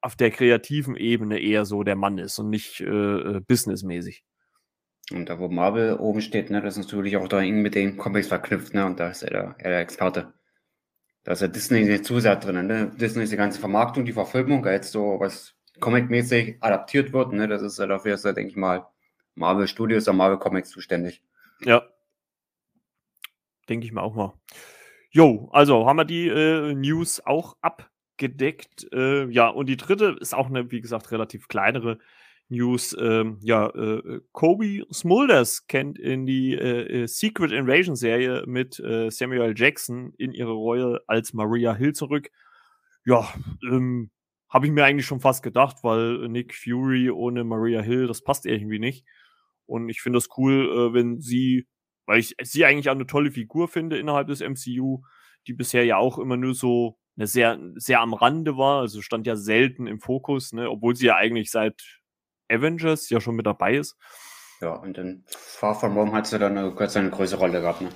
[0.00, 4.24] auf der kreativen Ebene eher so der Mann ist und nicht äh, äh businessmäßig.
[5.12, 7.96] Und da, wo Marvel oben steht, ne, das ist natürlich auch da eng mit den
[7.96, 10.32] Comics verknüpft, ne, und da ist er der, er der Experte.
[11.24, 12.92] Da ist ja Disney nicht zu sehr drin, ne?
[12.96, 17.32] Disney ist die ganze Vermarktung, die Verfilmung, jetzt so was Comic-mäßig adaptiert wird.
[17.32, 17.48] Ne?
[17.48, 18.86] Das ist ja dafür, ist ja, denke ich mal,
[19.34, 21.22] Marvel Studios oder Marvel Comics zuständig.
[21.60, 21.82] Ja.
[23.68, 24.34] Denke ich mir auch mal.
[25.10, 28.86] Jo, also haben wir die äh, News auch abgedeckt.
[28.92, 31.98] Äh, ja, und die dritte ist auch eine, wie gesagt, relativ kleinere
[32.54, 32.96] News.
[32.98, 39.10] Ähm, ja, äh, Kobe Smulders kennt in die äh, äh, Secret Invasion Serie mit äh,
[39.10, 42.30] Samuel Jackson in ihre Rolle als Maria Hill zurück.
[43.04, 43.28] Ja,
[43.62, 44.10] ähm,
[44.48, 48.46] habe ich mir eigentlich schon fast gedacht, weil Nick Fury ohne Maria Hill, das passt
[48.46, 49.04] irgendwie nicht.
[49.66, 51.66] Und ich finde das cool, äh, wenn sie,
[52.06, 55.02] weil ich sie eigentlich auch eine tolle Figur finde innerhalb des MCU,
[55.46, 59.26] die bisher ja auch immer nur so eine sehr, sehr am Rande war, also stand
[59.26, 62.02] ja selten im Fokus, ne, obwohl sie ja eigentlich seit
[62.48, 63.96] Avengers ja schon mit dabei ist.
[64.60, 67.88] Ja, und in Far From Home hat sie dann eine, eine größere Rolle gehabt, ne?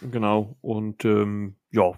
[0.00, 1.92] Genau, und ähm, ja,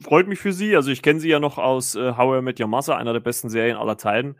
[0.00, 0.74] freut mich für sie.
[0.74, 3.20] Also ich kenne sie ja noch aus äh, How I Met Your Mother, einer der
[3.20, 4.36] besten Serien aller Zeiten,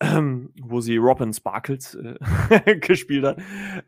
[0.00, 3.38] ähm, wo sie Robin Sparkles äh, gespielt hat.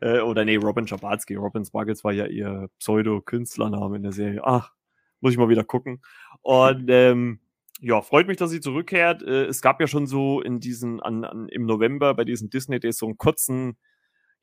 [0.01, 1.35] Äh, oder nee, Robin Schabatsky.
[1.35, 4.41] Robin Sparkles war ja ihr Pseudo-Künstlername in der Serie.
[4.43, 4.71] Ach,
[5.19, 6.01] muss ich mal wieder gucken.
[6.41, 7.39] Und ähm,
[7.81, 9.23] ja, freut mich, dass sie zurückkehrt.
[9.23, 12.79] Äh, es gab ja schon so in diesen, an, an, im November bei diesen Disney
[12.79, 13.77] Days so einen kurzen,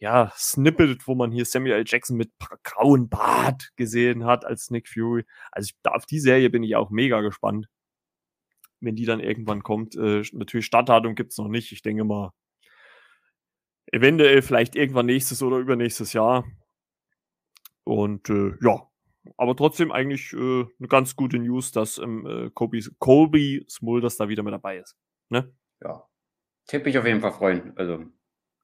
[0.01, 1.85] ja, Snippet, wo man hier Samuel L.
[1.87, 2.33] Jackson mit
[2.65, 5.25] grauen Bart gesehen hat als Nick Fury.
[5.53, 7.69] Also ich, auf die Serie bin ich auch mega gespannt.
[8.81, 9.97] Wenn die dann irgendwann kommt.
[9.97, 11.73] Äh, natürlich Startdatum gibt's noch nicht.
[11.73, 12.33] Ich denke mal,
[13.93, 16.45] eventuell vielleicht irgendwann nächstes oder übernächstes Jahr.
[17.85, 18.89] Und äh, ja,
[19.37, 24.29] aber trotzdem eigentlich äh, eine ganz gute News, dass ähm, äh, Colby, Colby Smulders da
[24.29, 24.97] wieder mit dabei ist.
[25.29, 25.53] Ne?
[25.83, 26.05] Ja.
[26.67, 27.73] Tipp ich auf jeden Fall freuen.
[27.77, 28.05] Also,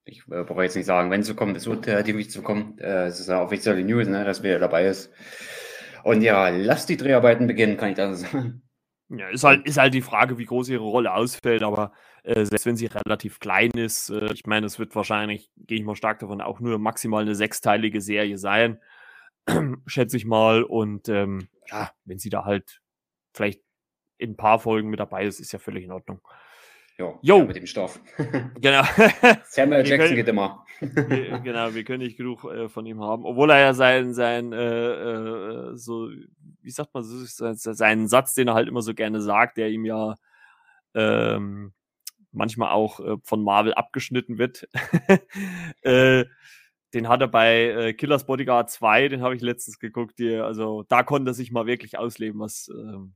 [0.05, 2.79] ich äh, brauche jetzt nicht sagen, wenn es so kommt, es wird äh, so kommen.
[2.79, 5.12] Äh, es ist ja offizielle News, ne, dass wer dabei ist.
[6.03, 8.62] Und ja, lass die Dreharbeiten beginnen, kann ich da sagen.
[9.09, 12.66] Ja, ist halt, ist halt die Frage, wie groß ihre Rolle ausfällt, aber äh, selbst
[12.66, 16.18] wenn sie relativ klein ist, äh, ich meine, es wird wahrscheinlich, gehe ich mal stark
[16.20, 18.79] davon, auch nur maximal eine sechsteilige Serie sein.
[19.87, 20.62] schätze ich mal.
[20.62, 22.80] Und ähm, ja, wenn sie da halt
[23.33, 23.61] vielleicht
[24.18, 26.20] in ein paar Folgen mit dabei ist, ist ja völlig in Ordnung.
[26.96, 27.38] Jo, jo.
[27.38, 28.00] Ja, mit dem Stoff.
[28.61, 28.83] genau.
[29.44, 30.64] Samuel Jackson können, geht immer.
[30.80, 33.24] wir, genau, wir können nicht genug äh, von ihm haben.
[33.24, 36.09] Obwohl er ja sein, sein äh, äh, so,
[36.62, 39.85] wie sagt man, so, seinen Satz, den er halt immer so gerne sagt, der ihm
[39.85, 40.14] ja
[40.94, 41.72] ähm,
[42.30, 44.68] manchmal auch äh, von Marvel abgeschnitten wird.
[46.94, 50.18] Den hat er bei äh, Killers Bodyguard 2, den habe ich letztens geguckt.
[50.18, 53.14] Die, also da konnte er sich mal wirklich ausleben, was ähm,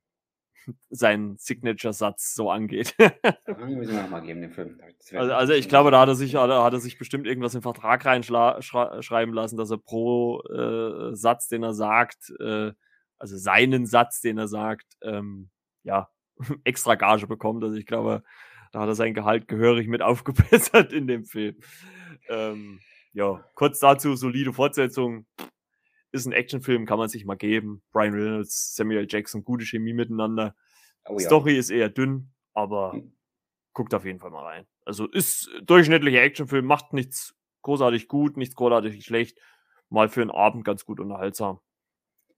[0.90, 2.94] sein Signature-Satz so angeht.
[2.98, 4.80] müssen wir nochmal geben, den Film.
[5.12, 7.54] Also, also, ich glaube, da hat er sich, hat er, hat er sich bestimmt irgendwas
[7.54, 12.72] im Vertrag reinschreiben lassen, dass er pro äh, Satz, den er sagt, äh,
[13.16, 15.50] also seinen Satz, den er sagt, ähm,
[15.84, 16.08] ja,
[16.64, 17.62] extra Gage bekommt.
[17.62, 18.22] Also ich glaube,
[18.72, 21.56] da hat er sein Gehalt gehörig mit aufgebessert in dem Film.
[22.28, 22.80] Ähm,
[23.12, 25.26] ja, kurz dazu, solide Fortsetzung.
[26.10, 27.82] Ist ein Actionfilm, kann man sich mal geben.
[27.92, 30.54] Brian Reynolds, Samuel Jackson, gute Chemie miteinander.
[31.04, 31.26] Oh, ja.
[31.26, 33.12] Story ist eher dünn, aber hm.
[33.72, 34.66] guckt auf jeden Fall mal rein.
[34.84, 39.38] Also ist durchschnittlicher Actionfilm, macht nichts großartig gut, nichts großartig schlecht.
[39.90, 41.60] Mal für einen Abend ganz gut unterhaltsam.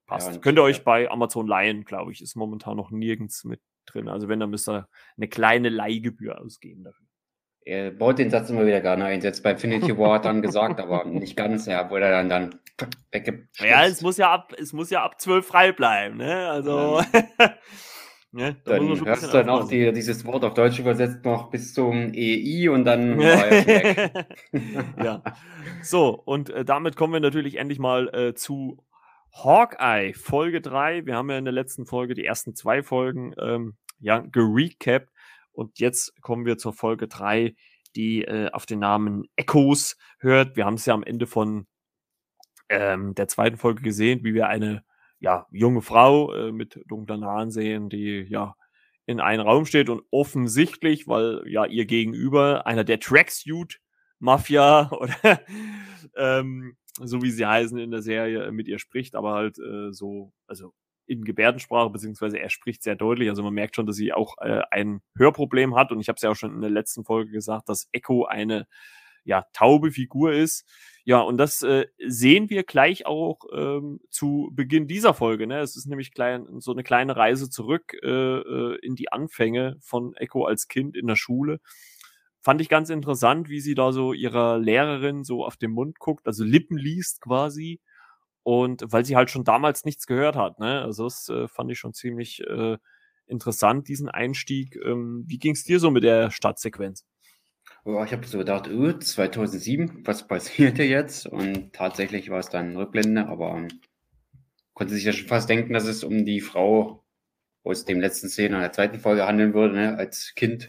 [0.06, 0.32] Passt.
[0.34, 2.20] Ja, Könnt ihr euch bei Amazon leihen, glaube ich.
[2.20, 4.08] Ist momentan noch nirgends mit drin.
[4.08, 7.06] Also wenn, dann müsst ihr eine kleine Leihgebühr ausgeben dafür.
[7.64, 9.20] Er baut den Satz immer wieder gerne ein.
[9.20, 12.54] Jetzt bei Infinity War hat dann gesagt, aber nicht ganz, ja, wo er dann, dann
[13.12, 13.60] weggeschubst.
[13.60, 16.48] Ja, es muss ja ab, es muss ja ab 12 frei bleiben, ne?
[16.48, 17.02] Also.
[18.32, 18.56] ne?
[18.64, 22.12] Da dann hörst du dann auch die, dieses Wort auf Deutsch übersetzt noch bis zum
[22.14, 24.26] EI und dann war weg.
[25.04, 25.22] ja.
[25.82, 28.82] So, und äh, damit kommen wir natürlich endlich mal äh, zu
[29.32, 31.06] Hawkeye, Folge 3.
[31.06, 35.08] Wir haben ja in der letzten Folge die ersten zwei Folgen ähm, ja, gerecapt.
[35.60, 37.54] Und jetzt kommen wir zur Folge 3,
[37.94, 40.56] die äh, auf den Namen Echoes hört.
[40.56, 41.66] Wir haben es ja am Ende von
[42.70, 44.84] ähm, der zweiten Folge gesehen, wie wir eine
[45.18, 48.56] ja, junge Frau äh, mit dunklen Haaren sehen, die ja
[49.04, 53.80] in einem Raum steht und offensichtlich, weil ja ihr Gegenüber einer der Tracksuit
[54.18, 55.42] Mafia oder
[56.16, 60.32] ähm, so wie sie heißen in der Serie mit ihr spricht, aber halt äh, so,
[60.46, 60.72] also
[61.10, 63.28] in Gebärdensprache, beziehungsweise er spricht sehr deutlich.
[63.28, 65.90] Also man merkt schon, dass sie auch äh, ein Hörproblem hat.
[65.90, 68.68] Und ich habe es ja auch schon in der letzten Folge gesagt, dass Echo eine
[69.24, 70.64] ja, taube Figur ist.
[71.04, 75.48] Ja, und das äh, sehen wir gleich auch ähm, zu Beginn dieser Folge.
[75.48, 75.58] Ne?
[75.58, 80.14] Es ist nämlich klein, so eine kleine Reise zurück äh, äh in die Anfänge von
[80.14, 81.58] Echo als Kind in der Schule.
[82.40, 86.26] Fand ich ganz interessant, wie sie da so ihrer Lehrerin so auf den Mund guckt,
[86.26, 87.80] also Lippen liest quasi
[88.50, 90.82] und weil sie halt schon damals nichts gehört hat, ne?
[90.82, 92.78] Also das äh, fand ich schon ziemlich äh,
[93.26, 94.74] interessant, diesen Einstieg.
[94.84, 97.06] Ähm, wie ging es dir so mit der Stadtsequenz?
[97.84, 101.28] Oh, ich habe so gedacht, oh, 2007, was passierte jetzt?
[101.28, 103.68] Und tatsächlich war es dann Rückblende, aber ähm,
[104.74, 107.04] konnte sich ja schon fast denken, dass es um die Frau
[107.62, 110.66] aus dem letzten Szene in der zweiten Folge handeln würde, ne, als Kind.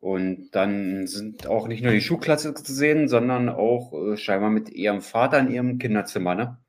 [0.00, 4.70] Und dann sind auch nicht nur die Schulklasse zu sehen, sondern auch äh, scheinbar mit
[4.70, 6.63] ihrem Vater in ihrem Kinderzimmer, ne?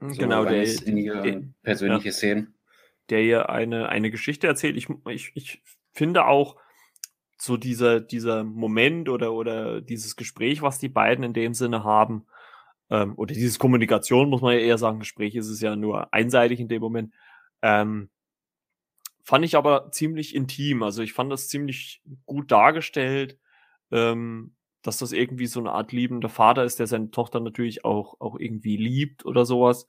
[0.00, 2.54] So genau, der ihre persönliche ja, Szenen.
[3.08, 4.76] Der ihr eine, eine Geschichte erzählt.
[4.76, 6.56] Ich, ich, ich finde auch
[7.38, 12.26] so dieser, dieser Moment oder, oder dieses Gespräch, was die beiden in dem Sinne haben,
[12.90, 16.60] ähm, oder diese Kommunikation, muss man ja eher sagen, Gespräch ist es ja nur einseitig
[16.60, 17.12] in dem Moment,
[17.62, 18.10] ähm,
[19.26, 20.84] Fand ich aber ziemlich intim.
[20.84, 23.40] Also ich fand das ziemlich gut dargestellt,
[23.90, 24.54] ähm,
[24.86, 28.38] dass das irgendwie so eine Art liebender Vater ist, der seine Tochter natürlich auch, auch
[28.38, 29.86] irgendwie liebt oder sowas.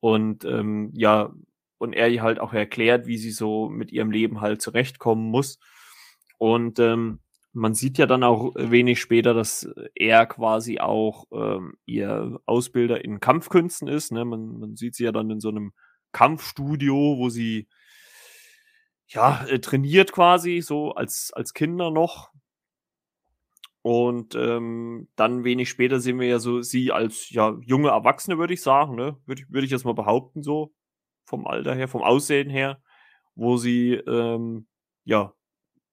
[0.00, 1.32] Und ähm, ja,
[1.78, 5.58] und er ihr halt auch erklärt, wie sie so mit ihrem Leben halt zurechtkommen muss.
[6.38, 7.20] Und ähm,
[7.52, 13.20] man sieht ja dann auch wenig später, dass er quasi auch ähm, ihr Ausbilder in
[13.20, 14.12] Kampfkünsten ist.
[14.12, 14.24] Ne?
[14.24, 15.72] Man, man sieht sie ja dann in so einem
[16.12, 17.68] Kampfstudio, wo sie
[19.08, 22.30] ja, äh, trainiert quasi, so als, als Kinder noch.
[23.86, 28.52] Und ähm, dann wenig später sehen wir ja so sie als ja, junge Erwachsene, würde
[28.52, 29.16] ich sagen, ne?
[29.26, 30.74] Würde würd ich jetzt mal behaupten, so
[31.24, 32.82] vom Alter her, vom Aussehen her,
[33.36, 34.66] wo sie ähm,
[35.04, 35.34] ja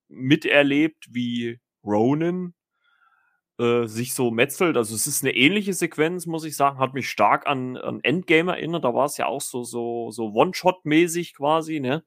[0.08, 2.56] miterlebt, wie Ronan
[3.60, 4.76] äh, sich so metzelt.
[4.76, 8.54] Also es ist eine ähnliche Sequenz, muss ich sagen, hat mich stark an, an Endgame
[8.54, 8.86] erinnert.
[8.86, 12.04] Da war es ja auch so, so, so One-Shot-mäßig quasi, ne?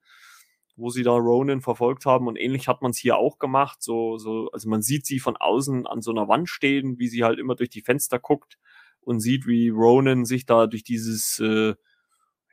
[0.77, 3.81] Wo sie da Ronan verfolgt haben und ähnlich hat man es hier auch gemacht.
[3.81, 7.23] So, so, also man sieht sie von außen an so einer Wand stehen, wie sie
[7.23, 8.57] halt immer durch die Fenster guckt
[9.01, 11.73] und sieht, wie Ronan sich da durch dieses, äh,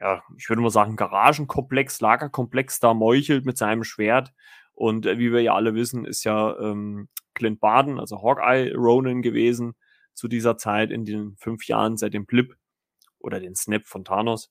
[0.00, 4.32] ja, ich würde mal sagen, Garagenkomplex, Lagerkomplex da meuchelt mit seinem Schwert.
[4.72, 9.22] Und äh, wie wir ja alle wissen, ist ja ähm, Clint Barden, also Hawkeye Ronan
[9.22, 9.74] gewesen
[10.14, 12.56] zu dieser Zeit in den fünf Jahren seit dem Blip
[13.18, 14.50] oder den Snap von Thanos.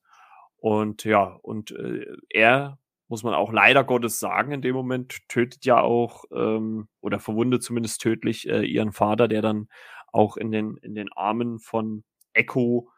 [0.58, 5.66] Und ja, und äh, er, muss man auch leider Gottes sagen, in dem Moment tötet
[5.66, 9.68] ja auch ähm, oder verwundet zumindest tödlich äh, ihren Vater, der dann
[10.12, 12.90] auch in den, in den Armen von Echo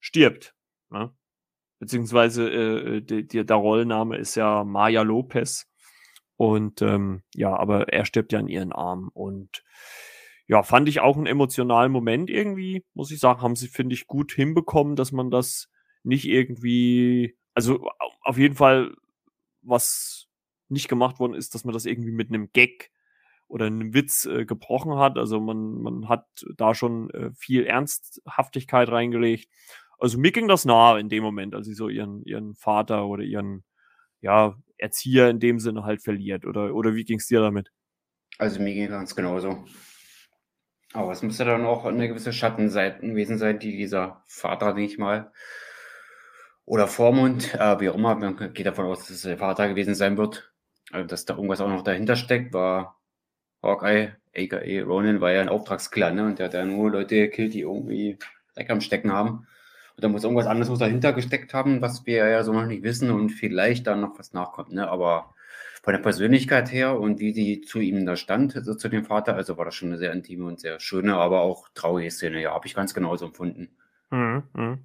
[0.00, 0.54] stirbt.
[0.90, 1.14] Ne?
[1.78, 5.66] Beziehungsweise äh, die, die, der Rollname ist ja Maya Lopez.
[6.36, 9.08] Und ähm, ja, aber er stirbt ja in ihren Armen.
[9.12, 9.62] Und
[10.46, 14.06] ja, fand ich auch einen emotionalen Moment irgendwie, muss ich sagen, haben sie, finde ich,
[14.06, 15.68] gut hinbekommen, dass man das
[16.02, 17.88] nicht irgendwie, also
[18.22, 18.94] auf jeden Fall,
[19.64, 20.28] was
[20.68, 22.90] nicht gemacht worden ist, dass man das irgendwie mit einem Gag
[23.48, 25.18] oder einem Witz äh, gebrochen hat.
[25.18, 29.48] Also man, man hat da schon äh, viel Ernsthaftigkeit reingelegt.
[29.98, 33.22] Also mir ging das nahe in dem Moment, als sie so ihren, ihren Vater oder
[33.22, 33.64] ihren,
[34.20, 36.46] ja, Erzieher in dem Sinne halt verliert.
[36.46, 37.70] Oder, oder wie ging es dir damit?
[38.38, 39.64] Also mir ging ganz genauso.
[40.92, 44.98] Aber es müsste dann auch eine gewisse Schattenseite gewesen sein, die dieser Vater, denke ich
[44.98, 45.32] mal,
[46.66, 49.94] oder Vormund, äh, wie auch immer, man geht davon aus, dass es der Vater gewesen
[49.94, 50.52] sein wird.
[50.92, 53.00] Also, dass da irgendwas auch noch dahinter steckt, war
[53.62, 56.26] Hawkeye, aka Ronan, war ja ein Auftragskiller, ne?
[56.26, 58.18] Und der hat ja nur Leute gekillt, die irgendwie
[58.54, 59.46] Dreck am Stecken haben.
[59.96, 63.10] Und da muss irgendwas anderes dahinter gesteckt haben, was wir ja so noch nicht wissen
[63.10, 64.72] und vielleicht dann noch was nachkommt.
[64.72, 64.88] Ne?
[64.88, 65.34] Aber
[65.82, 69.36] von der Persönlichkeit her und wie sie zu ihm da stand, also zu dem Vater,
[69.36, 72.40] also war das schon eine sehr intime und sehr schöne, aber auch traurige Szene.
[72.40, 73.76] Ja, habe ich ganz genauso empfunden.
[74.10, 74.78] Mhm, mh.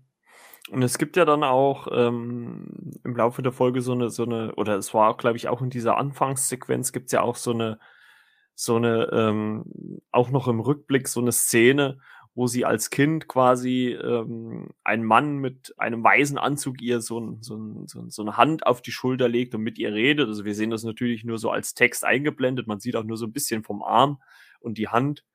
[0.72, 2.68] Und es gibt ja dann auch ähm,
[3.04, 5.70] im Laufe der Folge so eine, so eine, oder es war, glaube ich, auch in
[5.70, 7.80] dieser Anfangssequenz gibt es ja auch so eine,
[8.54, 9.66] so eine, ähm,
[10.12, 12.00] auch noch im Rückblick so eine Szene,
[12.36, 17.42] wo sie als Kind quasi ähm, ein Mann mit einem weißen Anzug ihr so, ein,
[17.42, 20.28] so, ein, so, eine Hand auf die Schulter legt und mit ihr redet.
[20.28, 22.68] Also wir sehen das natürlich nur so als Text eingeblendet.
[22.68, 24.22] Man sieht auch nur so ein bisschen vom Arm
[24.60, 25.26] und die Hand.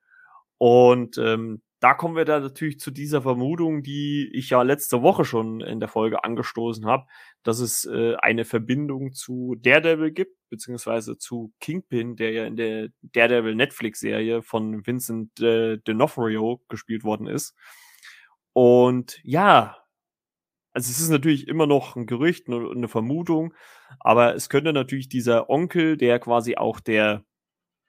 [0.57, 5.23] Und ähm, da kommen wir da natürlich zu dieser Vermutung, die ich ja letzte Woche
[5.23, 7.05] schon in der Folge angestoßen habe,
[7.43, 12.89] dass es äh, eine Verbindung zu Daredevil gibt, beziehungsweise zu Kingpin, der ja in der
[13.03, 17.53] Daredevil Netflix-Serie von Vincent äh, D'Onofrio gespielt worden ist.
[18.53, 19.77] Und ja,
[20.73, 23.53] also es ist natürlich immer noch ein Gerücht und eine Vermutung,
[23.99, 27.23] aber es könnte natürlich dieser Onkel, der quasi auch der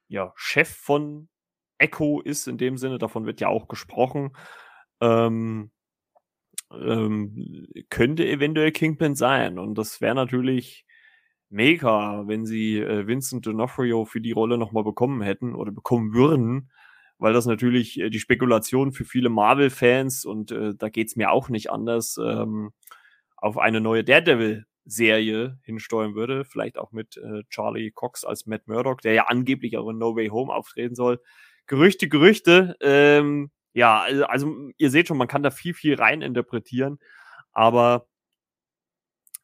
[0.09, 1.30] ja, Chef von
[1.78, 4.32] Echo ist in dem Sinne, davon wird ja auch gesprochen,
[5.00, 5.70] ähm,
[6.72, 9.58] ähm, könnte eventuell Kingpin sein.
[9.58, 10.86] Und das wäre natürlich
[11.48, 16.70] mega, wenn sie äh, Vincent D'Onofrio für die Rolle nochmal bekommen hätten oder bekommen würden,
[17.18, 21.48] weil das natürlich äh, die Spekulation für viele Marvel-Fans und äh, da geht's mir auch
[21.48, 22.72] nicht anders, ähm,
[23.36, 26.44] auf eine neue Daredevil-Serie hinsteuern würde.
[26.44, 30.16] Vielleicht auch mit äh, Charlie Cox als Matt Murdock, der ja angeblich auch in No
[30.16, 31.20] Way Home auftreten soll.
[31.66, 32.76] Gerüchte, Gerüchte.
[32.81, 36.98] Ähm, ja, also, also ihr seht schon, man kann da viel, viel rein interpretieren.
[37.52, 38.07] Aber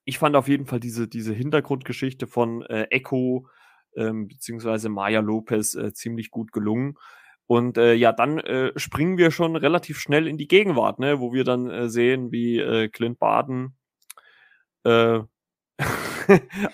[0.05, 3.47] ich fand auf jeden Fall diese, diese Hintergrundgeschichte von äh, Echo
[3.97, 6.97] ähm, beziehungsweise Maya Lopez äh, ziemlich gut gelungen.
[7.47, 11.33] Und äh, ja, dann äh, springen wir schon relativ schnell in die Gegenwart, ne, wo
[11.33, 13.77] wir dann äh, sehen, wie äh, Clint Baden
[14.85, 15.21] äh,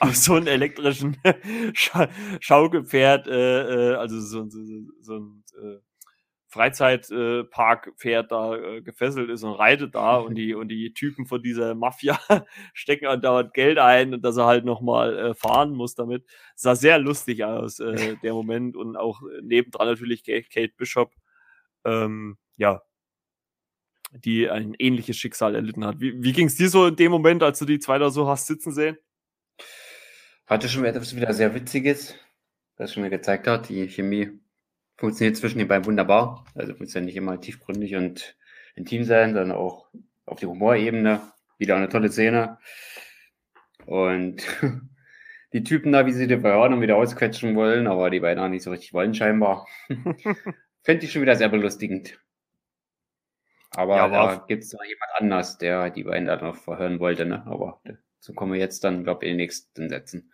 [0.00, 1.16] auf so einen elektrischen
[1.74, 2.08] Scha
[2.40, 4.60] Schaukelpferd, äh, äh, also so, so,
[5.00, 5.78] so ein äh,
[6.48, 11.74] Freizeitparkpferd da äh, gefesselt ist und reitet da und die und die Typen von dieser
[11.74, 12.18] Mafia
[12.74, 16.24] stecken andauernd Geld ein und dass er halt nochmal äh, fahren muss damit.
[16.54, 21.12] Sah sehr lustig aus, äh, der Moment und auch nebendran natürlich Kate Bishop.
[21.84, 22.82] Ähm, ja,
[24.12, 26.00] die ein ähnliches Schicksal erlitten hat.
[26.00, 28.28] Wie, wie ging es dir so in dem Moment, als du die zwei da so
[28.28, 28.98] hast sitzen sehen?
[30.46, 32.14] Hatte schon etwas wieder sehr Witziges,
[32.76, 33.68] was schon mir gezeigt hat.
[33.68, 34.30] Die Chemie
[34.96, 36.46] funktioniert zwischen den beiden wunderbar.
[36.54, 38.36] Also muss ja nicht immer tiefgründig und
[38.74, 39.88] intim sein, sondern auch
[40.24, 41.20] auf die Humorebene.
[41.58, 42.58] Wieder eine tolle Szene.
[43.84, 44.42] Und
[45.52, 48.62] die Typen da, wie sie die und wieder ausquetschen wollen, aber die beiden auch nicht
[48.62, 49.66] so richtig wollen, scheinbar.
[50.82, 52.18] Fände ich schon wieder sehr belustigend.
[53.70, 57.26] Aber ja, da gibt es noch jemand anders, der die beiden da noch verhören wollte,
[57.26, 57.46] ne?
[57.46, 57.80] Aber
[58.18, 60.32] so kommen wir jetzt dann, glaube ich, in den nächsten Sätzen.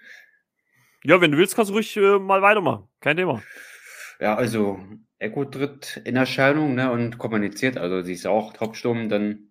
[1.02, 2.88] Ja, wenn du willst, kannst du ruhig äh, mal weitermachen.
[3.00, 3.42] Kein Thema.
[4.20, 4.78] Ja, also
[5.18, 7.76] Echo tritt in Erscheinung ne, und kommuniziert.
[7.76, 9.50] Also sie ist auch Topsturm dann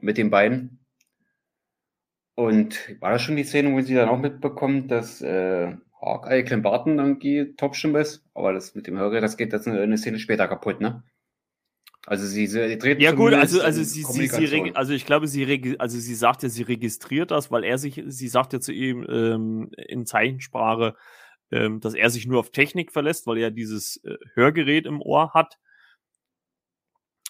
[0.00, 0.84] mit den beiden.
[2.34, 6.62] Und war das schon die Szene, wo sie dann auch mitbekommt, dass äh, Hawkeye Clint
[6.62, 8.24] Barton irgendwie Topsturm ist?
[8.34, 11.04] Aber das mit dem Hörer, das geht jetzt eine Szene später kaputt, ne?
[12.06, 15.76] Also sie, sie dreht Ja gut, also, also sie, sie, sie also ich glaube, sie
[15.78, 19.06] also sie sagt ja, sie registriert das, weil er sich, sie sagt ja zu ihm
[19.08, 20.96] ähm, in Zeichensprache,
[21.52, 25.32] ähm, dass er sich nur auf Technik verlässt, weil er dieses äh, Hörgerät im Ohr
[25.32, 25.58] hat.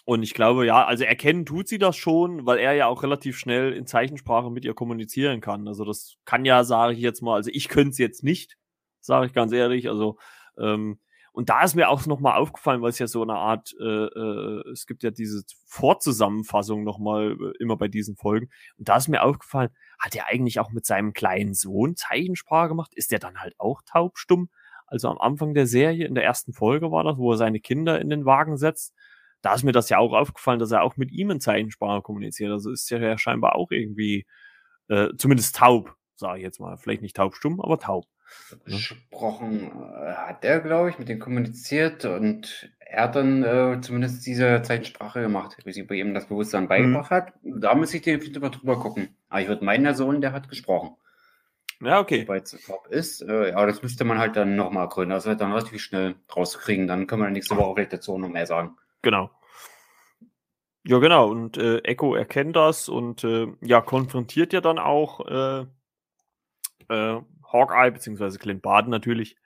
[0.04, 3.38] Und ich glaube, ja, also erkennen tut sie das schon, weil er ja auch relativ
[3.38, 5.68] schnell in Zeichensprache mit ihr kommunizieren kann.
[5.68, 8.56] Also das kann ja, sage ich jetzt mal, also ich könnte es jetzt nicht,
[9.00, 9.88] sage ich ganz ehrlich.
[9.88, 10.18] Also
[10.58, 10.98] ähm,
[11.32, 14.70] und da ist mir auch nochmal aufgefallen, weil es ja so eine Art, äh, äh,
[14.70, 18.50] es gibt ja diese Vorzusammenfassung nochmal äh, immer bei diesen Folgen.
[18.76, 22.92] Und da ist mir aufgefallen, hat er eigentlich auch mit seinem kleinen Sohn Zeichensprache gemacht?
[22.94, 24.50] Ist der dann halt auch taubstumm?
[24.86, 27.98] Also am Anfang der Serie, in der ersten Folge war das, wo er seine Kinder
[27.98, 28.92] in den Wagen setzt.
[29.40, 32.52] Da ist mir das ja auch aufgefallen, dass er auch mit ihm in Zeichensprache kommuniziert.
[32.52, 34.26] Also ist er ja scheinbar auch irgendwie,
[34.88, 36.78] äh, zumindest taub, sage ich jetzt mal.
[36.78, 38.06] Vielleicht nicht taubstumm, aber taub.
[38.64, 44.26] Gesprochen äh, hat er, glaube ich, mit dem kommuniziert und er hat dann äh, zumindest
[44.26, 47.14] diese Zeichensprache gemacht, wie sie bei ihm das Bewusstsein beigebracht mhm.
[47.14, 47.32] hat.
[47.42, 49.16] Da muss ich den mal drüber gucken.
[49.28, 50.96] Aber ich würde meinen, der Sohn, der hat gesprochen.
[51.82, 52.22] Ja, okay.
[52.22, 53.22] Wobei es top ist.
[53.22, 55.10] Äh, ja, das müsste man halt dann nochmal gründen.
[55.10, 56.86] Das wird dann relativ schnell rauskriegen.
[56.86, 58.76] Dann können wir nächste Woche vielleicht dazu noch mehr sagen.
[59.02, 59.30] Genau.
[60.84, 61.28] Ja, genau.
[61.28, 65.66] Und äh, Echo erkennt das und äh, ja, konfrontiert ja dann auch äh,
[66.88, 67.20] äh,
[67.52, 69.36] Hawkeye, beziehungsweise Clint Barton natürlich,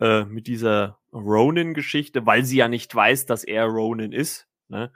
[0.00, 4.48] äh, mit dieser Ronin-Geschichte, weil sie ja nicht weiß, dass er Ronin ist.
[4.68, 4.92] Ne?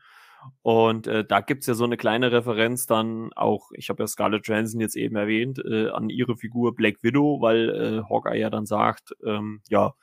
[0.62, 4.47] Und äh, da gibt's ja so eine kleine Referenz dann auch, ich habe ja Scarlett
[4.47, 8.66] Johansson jetzt eben erwähnt, äh, an ihre Figur Black Widow, weil äh, Hawkeye ja dann
[8.66, 9.95] sagt, ähm, ja,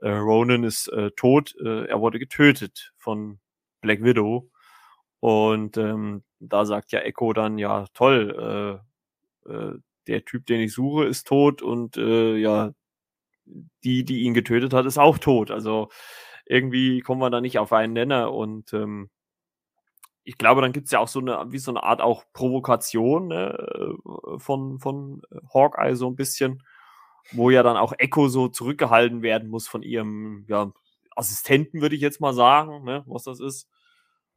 [0.00, 3.40] äh, Ronin ist äh, tot, äh, er wurde getötet von
[3.80, 4.50] Black Widow.
[5.20, 8.80] Und ähm, da sagt ja Echo dann, ja, toll,
[9.46, 9.74] äh, äh,
[10.08, 12.72] der Typ, den ich suche, ist tot und äh, ja,
[13.84, 15.50] die, die ihn getötet hat, ist auch tot.
[15.50, 15.88] Also
[16.46, 19.10] irgendwie kommen wir da nicht auf einen Nenner und ähm,
[20.24, 23.28] ich glaube, dann gibt es ja auch so eine, wie so eine Art auch Provokation
[23.28, 25.22] ne, äh, von, von
[25.54, 26.62] Hawkeye so ein bisschen,
[27.32, 30.70] wo ja dann auch Echo so zurückgehalten werden muss von ihrem ja,
[31.16, 33.70] Assistenten, würde ich jetzt mal sagen, ne, was das ist.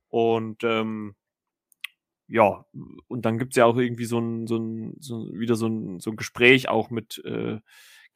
[0.07, 1.15] Und ähm,
[2.31, 2.65] ja,
[3.07, 6.11] und dann gibt's ja auch irgendwie so ein, so ein, so wieder so ein, so
[6.11, 7.59] ein Gespräch auch mit äh,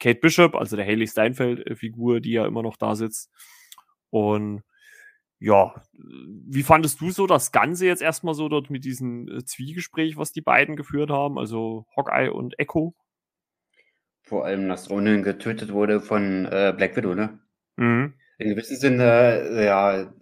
[0.00, 3.30] Kate Bishop, also der Haley Steinfeld-Figur, die ja immer noch da sitzt.
[4.10, 4.62] Und
[5.38, 10.16] ja, wie fandest du so das Ganze jetzt erstmal so dort mit diesem äh, Zwiegespräch,
[10.16, 12.94] was die beiden geführt haben, also Hawkeye und Echo?
[14.22, 17.38] Vor allem, dass Ronin getötet wurde von äh, Black Widow, ne?
[17.76, 18.14] Mhm.
[18.38, 20.12] In gewissem Sinne, ja,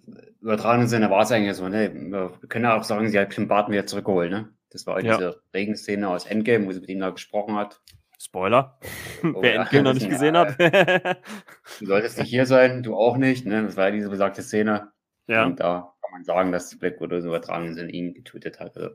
[0.40, 1.92] übertragenen Sinne war es eigentlich so, ne?
[1.94, 4.50] Wir können ja auch sagen, sie hat Clint Barton wieder zurückgeholt, ne?
[4.70, 5.16] Das war ja.
[5.16, 7.80] diese Regenszene aus Endgame, wo sie mit ihm da gesprochen hat.
[8.18, 8.78] Spoiler.
[9.22, 9.62] Oh, Wer ja.
[9.62, 10.58] Endgame noch nicht gesehen hat.
[11.80, 13.62] du solltest nicht hier sein, du auch nicht, ne?
[13.62, 14.92] Das war ja diese besagte Szene.
[15.26, 15.44] Ja.
[15.44, 18.76] Und da kann man sagen, dass Black Widow so übertragenen Sinne ihn getötet hat.
[18.76, 18.90] Also,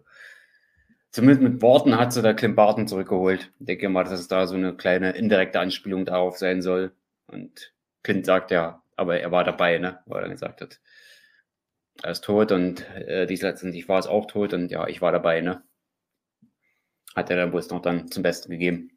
[1.11, 3.51] zumindest mit Worten hat sie da Clint Barton zurückgeholt.
[3.59, 6.91] Ich denke mal, dass es da so eine kleine indirekte Anspielung darauf sein soll.
[7.25, 9.99] Und Clint sagt ja, aber er war dabei, ne?
[10.05, 10.79] Weil er dann gesagt hat,
[12.03, 15.11] er ist tot und äh, die letztendlich war es auch tot und ja, ich war
[15.11, 15.63] dabei, ne?
[17.15, 18.91] Hat er dann wohl noch dann zum Besten gegeben.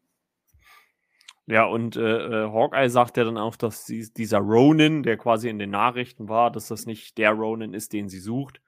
[1.46, 5.58] Ja, und äh, äh, Hawkeye sagt ja dann auch, dass dieser Ronin, der quasi in
[5.58, 8.60] den Nachrichten war, dass das nicht der Ronin ist, den sie sucht,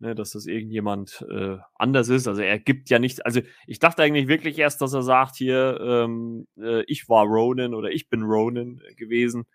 [0.00, 2.26] ne, dass das irgendjemand äh, anders ist.
[2.26, 3.20] Also er gibt ja nichts.
[3.20, 7.72] Also ich dachte eigentlich wirklich erst, dass er sagt hier, ähm, äh, ich war Ronin
[7.72, 9.46] oder ich bin Ronin gewesen.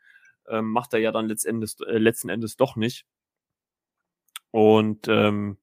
[0.50, 3.06] Ähm, macht er ja dann letztendlich, äh, letzten Endes doch nicht.
[4.52, 5.58] Und ähm,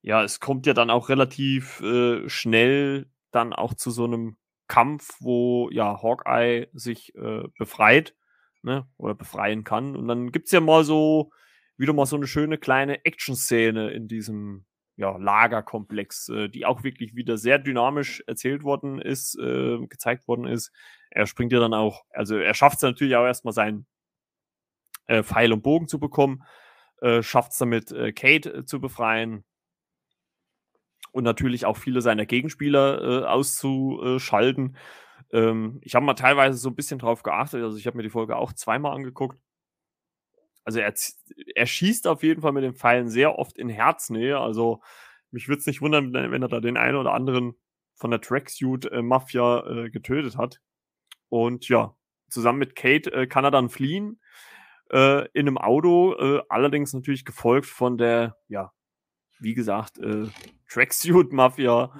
[0.00, 4.36] ja, es kommt ja dann auch relativ äh, schnell dann auch zu so einem
[4.68, 8.14] Kampf, wo ja Hawkeye sich äh, befreit
[8.62, 9.96] ne, oder befreien kann.
[9.96, 11.30] Und dann gibt's ja mal so
[11.76, 14.64] wieder mal so eine schöne kleine Action-Szene in diesem
[14.96, 20.46] ja, Lagerkomplex, äh, die auch wirklich wieder sehr dynamisch erzählt worden ist, äh, gezeigt worden
[20.46, 20.72] ist.
[21.10, 23.86] Er springt ja dann auch, also er schafft es natürlich auch erstmal seinen
[25.12, 26.42] äh, Pfeil und Bogen zu bekommen,
[27.02, 29.44] äh, schafft es damit, äh, Kate äh, zu befreien
[31.12, 34.76] und natürlich auch viele seiner Gegenspieler äh, auszuschalten.
[35.30, 38.10] Ähm, ich habe mal teilweise so ein bisschen drauf geachtet, also ich habe mir die
[38.10, 39.38] Folge auch zweimal angeguckt.
[40.64, 40.94] Also er,
[41.54, 44.80] er schießt auf jeden Fall mit den Pfeilen sehr oft in Herznähe, also
[45.30, 47.54] mich würde es nicht wundern, wenn er da den einen oder anderen
[47.94, 50.60] von der Tracksuit-Mafia äh, getötet hat.
[51.28, 51.96] Und ja,
[52.28, 54.20] zusammen mit Kate äh, kann er dann fliehen
[54.92, 58.72] äh, in einem Auto, äh, allerdings natürlich gefolgt von der, ja,
[59.40, 60.26] wie gesagt, äh,
[60.68, 61.92] Tracksuit-Mafia.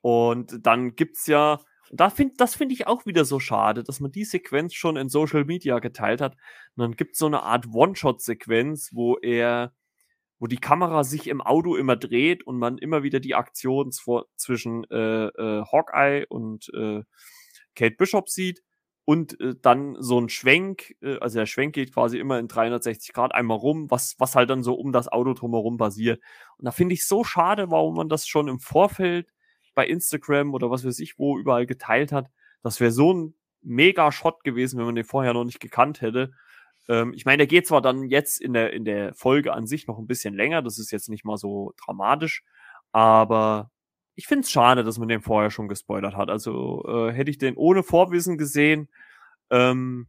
[0.00, 1.60] Und dann gibt's ja,
[1.92, 5.08] da find, das finde ich auch wieder so schade, dass man die Sequenz schon in
[5.08, 6.34] Social Media geteilt hat.
[6.74, 9.72] Und dann gibt's so eine Art One-Shot-Sequenz, wo er,
[10.38, 14.84] wo die Kamera sich im Auto immer dreht und man immer wieder die Aktion zwischen
[14.90, 17.02] äh, äh, Hawkeye und äh,
[17.74, 18.62] Kate Bishop sieht
[19.04, 23.12] und äh, dann so ein Schwenk, äh, also der Schwenk geht quasi immer in 360
[23.12, 26.22] Grad einmal rum, was, was halt dann so um das Auto drumherum basiert.
[26.58, 29.28] Und da finde ich so schade, warum man das schon im Vorfeld
[29.74, 32.28] bei Instagram oder was weiß ich wo überall geteilt hat.
[32.62, 36.32] Das wäre so ein mega Shot gewesen, wenn man den vorher noch nicht gekannt hätte.
[36.88, 39.86] Ähm, ich meine, der geht zwar dann jetzt in der, in der Folge an sich
[39.86, 42.44] noch ein bisschen länger, das ist jetzt nicht mal so dramatisch,
[42.92, 43.70] aber
[44.14, 46.30] ich finde es schade, dass man den vorher schon gespoilert hat.
[46.30, 48.88] Also äh, hätte ich den ohne Vorwissen gesehen,
[49.50, 50.08] ähm,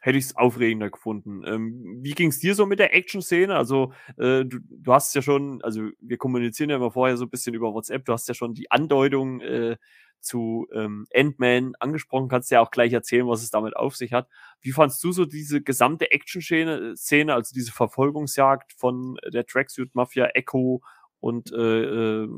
[0.00, 1.42] hätte ich es aufregender gefunden.
[1.46, 3.54] Ähm, wie ging es dir so mit der Action-Szene?
[3.56, 7.30] Also äh, du, du hast ja schon, also wir kommunizieren ja immer vorher so ein
[7.30, 9.76] bisschen über WhatsApp, du hast ja schon die Andeutung äh,
[10.20, 14.28] zu ähm, Ant-Man angesprochen, kannst ja auch gleich erzählen, was es damit auf sich hat.
[14.60, 20.82] Wie fandst du so diese gesamte Action-Szene, Szene, also diese Verfolgungsjagd von der Tracksuit-Mafia Echo
[21.22, 22.28] und äh, äh,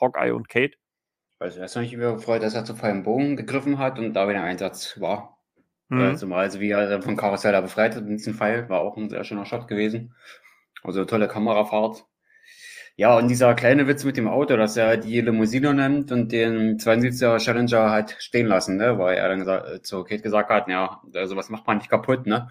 [0.00, 0.76] Hawkeye und Kate.
[1.38, 4.28] Also er ist noch nicht überfreut, dass er zu freiem Bogen gegriffen hat und da
[4.28, 5.38] wieder ein Einsatz war.
[5.88, 6.00] Mhm.
[6.00, 9.10] Also, also wie er von Karussell da befreit hat mit diesem Pfeil, war auch ein
[9.10, 10.14] sehr schöner Shot gewesen.
[10.82, 12.04] Also tolle Kamerafahrt.
[12.96, 16.78] Ja, und dieser kleine Witz mit dem Auto, dass er die Limousine nimmt und den
[16.78, 18.98] 72er Challenger halt stehen lassen, ne?
[18.98, 21.88] weil er dann gesagt, äh, zu Kate gesagt hat, ja, also was macht man nicht
[21.88, 22.50] kaputt, ne?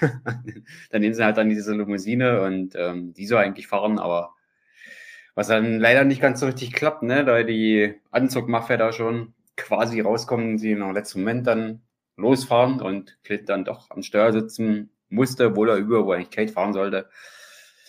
[0.90, 4.35] dann nehmen sie halt dann diese Limousine und ähm, die soll eigentlich fahren, aber
[5.36, 7.24] was dann leider nicht ganz so richtig klappt, ne?
[7.24, 11.82] Da die Anzugmafia da schon quasi rauskommen, sie im letzten Moment dann
[12.16, 16.52] losfahren und Clint dann doch am Steuer sitzen musste, obwohl er über, wo eigentlich Kate
[16.52, 17.08] fahren sollte.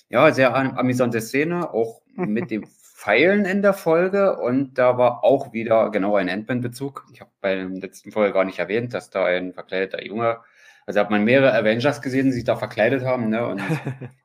[0.09, 5.53] Ja, sehr amüsante Szene, auch mit dem Pfeilen in der Folge und da war auch
[5.53, 7.05] wieder genau ein Ant-Man-Bezug.
[7.13, 10.39] Ich habe bei der letzten Folge gar nicht erwähnt, dass da ein verkleideter Junge
[10.87, 13.29] also hat man mehrere Avengers gesehen, die sich da verkleidet haben.
[13.29, 13.45] Ne?
[13.45, 13.61] Und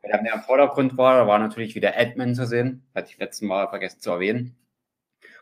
[0.01, 2.87] wer mehr im Vordergrund war, da war natürlich wieder Ant-Man zu sehen.
[2.95, 4.57] Hatte ich letzten Mal vergessen zu erwähnen.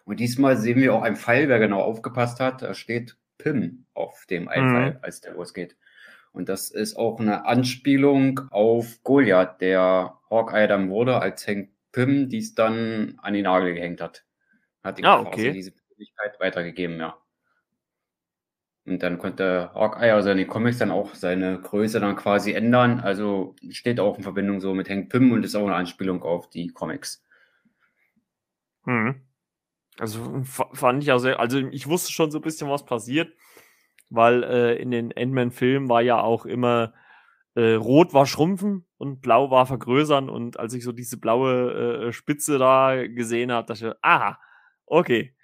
[0.05, 2.63] Und diesmal sehen wir auch einen Pfeil, wer genau aufgepasst hat.
[2.63, 4.99] Da steht Pim auf dem Einfall, mhm.
[5.03, 5.77] als der losgeht.
[6.33, 12.29] Und das ist auch eine Anspielung auf Goliath, der Hawkeye dann wurde, als Hank Pym
[12.29, 14.25] dies dann an die Nagel gehängt hat.
[14.83, 15.53] Hat ihm ah, okay.
[15.53, 17.20] diese Möglichkeit weitergegeben, ja.
[18.91, 23.01] Und dann konnte Hawkeye, also in den Comics, dann auch seine Größe dann quasi ändern.
[23.01, 26.51] Also steht auch in Verbindung so mit Hank Pym und ist auch eine Anspielung auf
[26.51, 27.25] die Comics.
[28.85, 29.23] Hm.
[29.99, 33.33] Also fand ich auch sehr, also ich wusste schon so ein bisschen, was passiert,
[34.09, 36.95] weil äh, in den Ant-Man-Filmen war ja auch immer
[37.55, 42.13] äh, rot war schrumpfen und blau war vergrößern und als ich so diese blaue äh,
[42.13, 44.39] Spitze da gesehen habe, dachte ich, aha,
[44.87, 45.35] okay,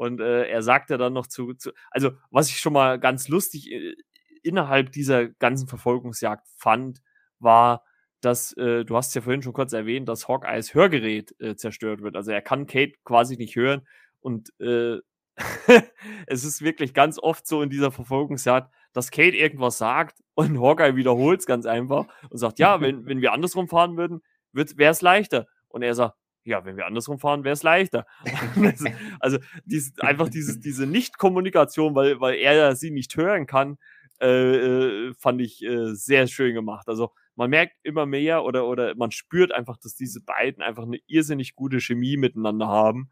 [0.00, 3.70] und äh, er sagte dann noch zu, zu, also was ich schon mal ganz lustig
[3.70, 3.94] äh,
[4.42, 7.02] innerhalb dieser ganzen Verfolgungsjagd fand,
[7.38, 7.84] war,
[8.22, 12.16] dass, äh, du hast ja vorhin schon kurz erwähnt, dass Hawkeyes Hörgerät äh, zerstört wird.
[12.16, 13.86] Also er kann Kate quasi nicht hören
[14.20, 15.00] und äh,
[16.26, 20.96] es ist wirklich ganz oft so in dieser Verfolgungsjagd, dass Kate irgendwas sagt und Hawkeye
[20.96, 24.22] wiederholt es ganz einfach und sagt, ja, wenn, wenn wir andersrum fahren würden,
[24.54, 25.46] wäre es leichter.
[25.68, 26.16] Und er sagt,
[26.50, 28.06] ja, wenn wir andersrum fahren, wäre es leichter.
[29.20, 33.78] also dies, einfach dieses, diese Nicht-Kommunikation, weil, weil er sie nicht hören kann,
[34.20, 36.88] äh, äh, fand ich äh, sehr schön gemacht.
[36.88, 40.98] Also man merkt immer mehr oder, oder man spürt einfach, dass diese beiden einfach eine
[41.06, 43.08] irrsinnig gute Chemie miteinander haben.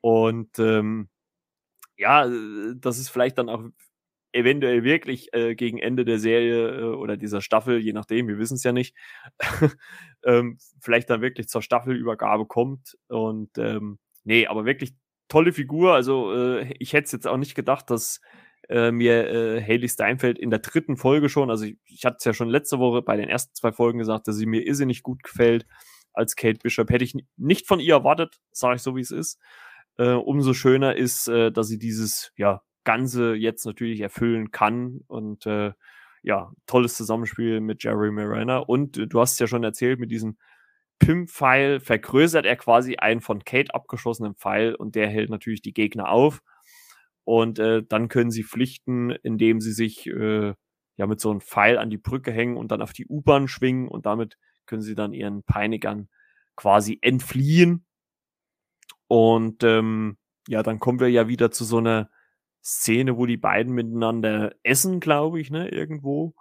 [0.00, 1.08] Und ähm,
[1.96, 3.64] ja, äh, das ist vielleicht dann auch
[4.34, 8.54] eventuell wirklich äh, gegen Ende der Serie äh, oder dieser Staffel, je nachdem, wir wissen
[8.54, 8.94] es ja nicht,
[10.24, 12.96] ähm, vielleicht dann wirklich zur Staffelübergabe kommt.
[13.08, 14.94] Und ähm, nee, aber wirklich
[15.28, 15.94] tolle Figur.
[15.94, 18.20] Also äh, ich hätte es jetzt auch nicht gedacht, dass
[18.68, 22.24] äh, mir äh, Haley Steinfeld in der dritten Folge schon, also ich, ich hatte es
[22.24, 25.22] ja schon letzte Woche bei den ersten zwei Folgen gesagt, dass sie mir irrsinnig gut
[25.22, 25.66] gefällt
[26.12, 26.90] als Kate Bishop.
[26.90, 29.38] Hätte ich nicht von ihr erwartet, sage ich so, wie es ist.
[29.96, 35.00] Äh, umso schöner ist, äh, dass sie dieses, ja, Ganze jetzt natürlich erfüllen kann.
[35.06, 35.72] Und äh,
[36.22, 38.58] ja, tolles Zusammenspiel mit Jerry Miranda.
[38.58, 40.36] Und äh, du hast ja schon erzählt, mit diesem
[40.98, 46.08] Pim-Pfeil vergrößert er quasi einen von Kate abgeschossenen Pfeil und der hält natürlich die Gegner
[46.08, 46.42] auf.
[47.24, 50.54] Und äh, dann können sie pflichten, indem sie sich äh,
[50.96, 53.88] ja mit so einem Pfeil an die Brücke hängen und dann auf die U-Bahn schwingen
[53.88, 56.08] und damit können sie dann ihren Peinigern
[56.56, 57.84] quasi entfliehen.
[59.08, 60.16] Und ähm,
[60.48, 62.10] ja, dann kommen wir ja wieder zu so einer
[62.64, 66.34] Szene, wo die beiden miteinander essen, glaube ich, ne, irgendwo.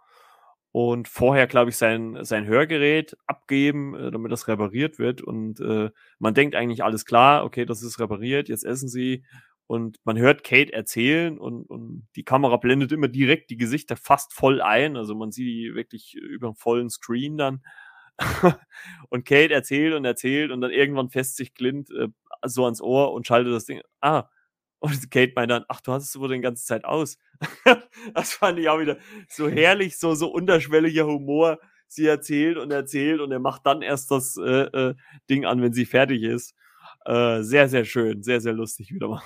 [0.71, 5.21] Und vorher, glaube ich, sein, sein Hörgerät abgeben, äh, damit das repariert wird.
[5.21, 9.24] Und äh, man denkt eigentlich alles klar, okay, das ist repariert, jetzt essen sie.
[9.67, 14.34] Und man hört Kate erzählen und, und die Kamera blendet immer direkt die Gesichter fast
[14.34, 14.97] voll ein.
[14.97, 17.63] Also man sieht die wirklich über einen vollen Screen dann.
[19.09, 22.07] und Kate erzählt und erzählt und dann irgendwann fässt sich Clint äh,
[22.45, 23.82] so ans Ohr und schaltet das Ding.
[24.01, 24.30] Ah,
[24.84, 27.17] und Kate meint dann, ach, du hast es wohl die ganze Zeit aus.
[28.13, 28.97] das fand ich auch wieder
[29.29, 31.59] so herrlich, so, so unterschwelliger Humor.
[31.88, 34.95] Sie erzählt und erzählt und er macht dann erst das äh, äh,
[35.29, 36.53] Ding an, wenn sie fertig ist.
[37.05, 39.21] Äh, sehr, sehr schön, sehr, sehr lustig wieder mal.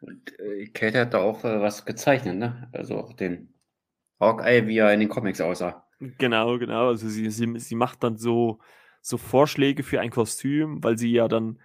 [0.00, 2.70] und äh, Kate hat da auch äh, was gezeichnet, ne?
[2.72, 3.52] Also auch den
[4.18, 5.86] Hawkeye, wie er in den Comics aussah.
[5.98, 6.88] Genau, genau.
[6.88, 8.58] Also sie, sie, sie macht dann so,
[9.02, 11.58] so Vorschläge für ein Kostüm, weil sie ja dann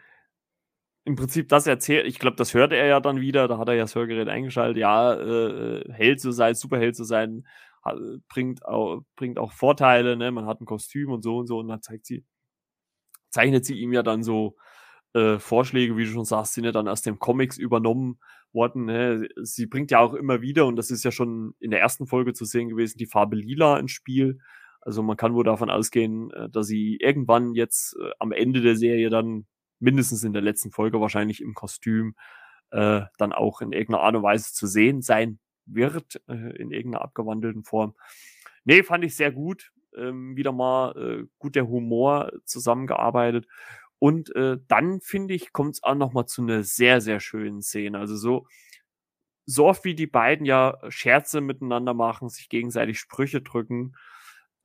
[1.06, 3.76] im Prinzip das erzählt, ich glaube, das hört er ja dann wieder, da hat er
[3.76, 7.47] ja das Hörgerät eingeschaltet, ja, äh, Held zu sein, Superheld zu sein,
[7.84, 7.97] hat,
[8.28, 10.32] bringt, auch, bringt auch Vorteile, ne?
[10.32, 12.26] man hat ein Kostüm und so und so und dann zeigt sie,
[13.30, 14.56] zeichnet sie ihm ja dann so
[15.14, 18.20] äh, Vorschläge, wie du schon sagst, sind ja dann aus dem Comics übernommen
[18.51, 18.86] worden.
[18.86, 19.28] Ne?
[19.43, 22.34] Sie bringt ja auch immer wieder, und das ist ja schon in der ersten Folge
[22.34, 24.39] zu sehen gewesen, die Farbe Lila ins Spiel.
[24.82, 28.76] Also man kann wohl davon ausgehen, äh, dass sie irgendwann jetzt äh, am Ende der
[28.76, 29.45] Serie dann
[29.80, 32.15] mindestens in der letzten Folge wahrscheinlich im Kostüm
[32.71, 37.03] äh, dann auch in irgendeiner Art und Weise zu sehen sein wird, äh, in irgendeiner
[37.03, 37.95] abgewandelten Form.
[38.63, 39.71] Nee, fand ich sehr gut.
[39.95, 43.47] Ähm, wieder mal äh, gut der Humor zusammengearbeitet.
[43.99, 47.61] Und äh, dann, finde ich, kommt es auch noch mal zu einer sehr, sehr schönen
[47.61, 47.97] Szene.
[47.97, 48.47] Also so,
[49.45, 53.95] so oft wie die beiden ja Scherze miteinander machen, sich gegenseitig Sprüche drücken,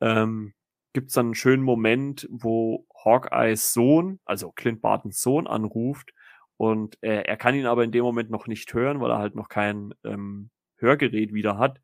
[0.00, 0.54] ähm,
[0.93, 6.12] gibt es dann einen schönen Moment, wo Hawkeyes Sohn, also Clint Bartons Sohn, anruft
[6.61, 9.34] und äh, er kann ihn aber in dem Moment noch nicht hören, weil er halt
[9.34, 11.80] noch kein ähm, Hörgerät wieder hat.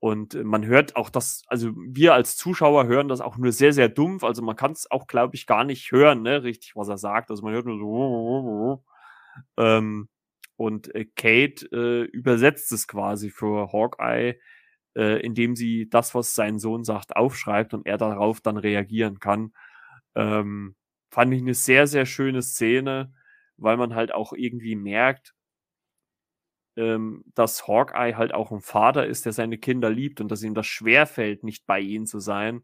[0.00, 3.72] Und äh, man hört auch das, also wir als Zuschauer hören das auch nur sehr,
[3.72, 4.24] sehr dumpf.
[4.24, 7.30] Also man kann es auch, glaube ich, gar nicht hören, ne, richtig, was er sagt.
[7.30, 8.84] Also man hört nur so.
[9.56, 10.08] Ähm,
[10.56, 14.40] und äh, Kate äh, übersetzt es quasi für Hawkeye,
[14.96, 19.52] äh, indem sie das, was sein Sohn sagt, aufschreibt und er darauf dann reagieren kann.
[20.14, 20.76] Ähm,
[21.10, 23.12] fand ich eine sehr, sehr schöne Szene,
[23.56, 25.34] weil man halt auch irgendwie merkt,
[26.76, 30.54] ähm, dass Hawkeye halt auch ein Vater ist, der seine Kinder liebt und dass ihm
[30.54, 32.62] das schwerfällt, nicht bei ihnen zu sein.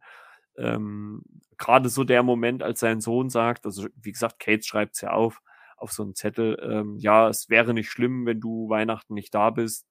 [0.56, 1.22] Ähm,
[1.58, 5.10] Gerade so der Moment, als sein Sohn sagt, also wie gesagt, Kate schreibt es ja
[5.10, 5.40] auf,
[5.76, 9.50] auf so einen Zettel, ähm, ja, es wäre nicht schlimm, wenn du Weihnachten nicht da
[9.50, 9.86] bist.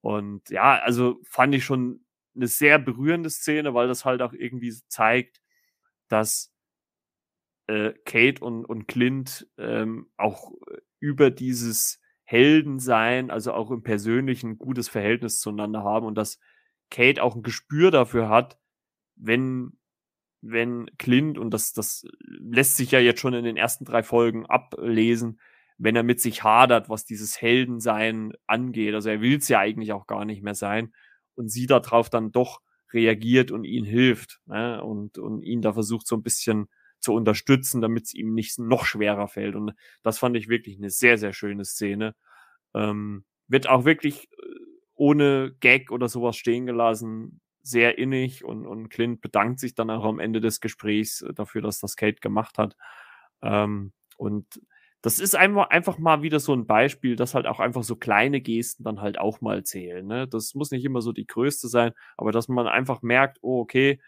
[0.00, 4.72] Und ja, also fand ich schon eine sehr berührende Szene, weil das halt auch irgendwie
[4.88, 5.40] zeigt,
[6.08, 6.52] dass
[7.66, 10.52] äh, Kate und, und Clint ähm, auch
[10.98, 16.38] über dieses Heldensein, also auch im persönlichen gutes Verhältnis zueinander haben und dass
[16.90, 18.58] Kate auch ein Gespür dafür hat,
[19.16, 19.78] wenn,
[20.40, 24.46] wenn Clint, und das, das lässt sich ja jetzt schon in den ersten drei Folgen
[24.46, 25.40] ablesen,
[25.80, 28.94] wenn er mit sich hadert, was dieses Heldensein angeht.
[28.94, 30.92] Also er will es ja eigentlich auch gar nicht mehr sein
[31.36, 32.60] und sie darauf dann doch
[32.92, 34.84] reagiert und ihn hilft ne?
[34.84, 36.68] und, und ihn da versucht so ein bisschen
[36.98, 39.56] zu unterstützen, damit es ihm nicht noch schwerer fällt.
[39.56, 39.72] Und
[40.02, 42.14] das fand ich wirklich eine sehr, sehr schöne Szene.
[42.74, 44.46] Ähm, wird auch wirklich äh,
[44.94, 50.04] ohne Gag oder sowas stehen gelassen, sehr innig und, und Clint bedankt sich dann auch
[50.04, 52.76] am Ende des Gesprächs äh, dafür, dass das Kate gemacht hat.
[53.40, 54.60] Ähm, und
[55.02, 58.40] das ist einfach, einfach mal wieder so ein Beispiel, dass halt auch einfach so kleine
[58.40, 60.06] Gesten dann halt auch mal zählen.
[60.06, 60.28] Ne?
[60.28, 64.00] Das muss nicht immer so die größte sein, aber dass man einfach merkt, oh, okay,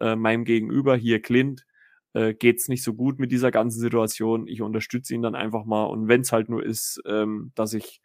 [0.00, 1.66] äh, meinem Gegenüber hier Clint,
[2.14, 4.46] äh, geht es nicht so gut mit dieser ganzen Situation.
[4.48, 5.84] Ich unterstütze ihn dann einfach mal.
[5.84, 8.00] Und wenn es halt nur ist, ähm, dass ich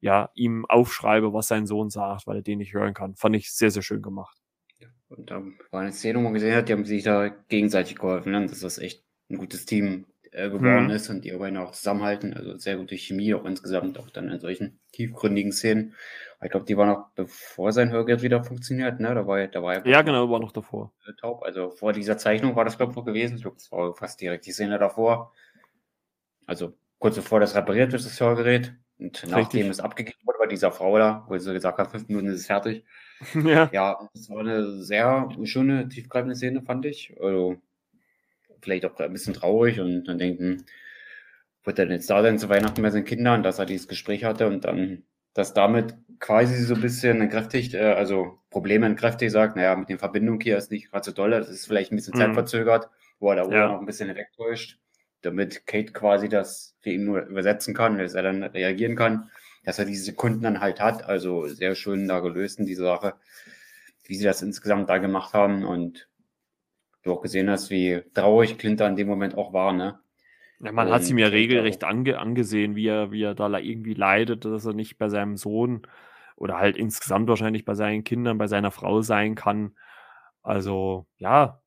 [0.00, 3.16] ja ihm aufschreibe, was sein Sohn sagt, weil er den nicht hören kann.
[3.16, 4.38] Fand ich sehr, sehr schön gemacht.
[4.78, 7.96] Ja, und da war eine Szene, wo man gesehen hat, die haben sich da gegenseitig
[7.96, 8.46] geholfen, ne?
[8.46, 10.90] das echt ein gutes Team äh, geworden hm.
[10.90, 12.34] ist und die beiden auch zusammenhalten.
[12.34, 15.94] Also sehr gute Chemie auch insgesamt, auch dann in solchen tiefgründigen Szenen.
[16.42, 19.14] Ich glaube, die war noch bevor sein Hörgerät wieder funktioniert, ne?
[19.14, 20.92] Da war, da war ja, genau, war noch davor.
[21.20, 21.42] Taub.
[21.44, 23.36] Also vor dieser Zeichnung war das, glaube ich, noch gewesen.
[23.36, 25.32] Ich glaube, das war fast direkt die Szene davor.
[26.46, 28.74] Also kurz bevor das repariert wird, das Hörgerät.
[28.98, 32.28] Und nachdem es abgegeben wurde bei dieser Frau da, wo sie gesagt hat, fünf Minuten
[32.28, 32.84] ist es fertig.
[33.34, 33.68] ja.
[33.72, 37.14] Ja, das war eine sehr schöne, tiefgreifende Szene, fand ich.
[37.20, 37.56] Also,
[38.62, 40.64] vielleicht auch ein bisschen traurig und dann denken,
[41.64, 44.24] wird er denn jetzt da sein zu Weihnachten mit seinen Kindern, dass er dieses Gespräch
[44.24, 45.04] hatte und dann
[45.34, 49.98] dass damit quasi so ein bisschen entkräftigt, äh, also Probleme entkräftigt sagt, naja, mit der
[49.98, 52.20] Verbindung hier ist nicht gerade so doll, das ist vielleicht ein bisschen mhm.
[52.20, 53.68] zeitverzögert, wo er da ja.
[53.68, 54.78] noch ein bisschen hinwegtäuscht,
[55.22, 59.30] damit Kate quasi das für ihn nur übersetzen kann, dass er dann reagieren kann,
[59.64, 61.04] dass er diese Sekunden dann halt hat.
[61.04, 63.14] Also sehr schön da gelöst in dieser Sache,
[64.04, 66.08] wie sie das insgesamt da gemacht haben und
[67.02, 69.98] du auch gesehen hast, wie traurig Clint in dem Moment auch war, ne?
[70.60, 74.44] Ja, man hat sie mir regelrecht ange angesehen, wie er, wie er da irgendwie leidet,
[74.44, 75.82] dass er nicht bei seinem Sohn
[76.36, 79.76] oder halt insgesamt wahrscheinlich bei seinen Kindern, bei seiner Frau sein kann.
[80.42, 81.60] Also, ja,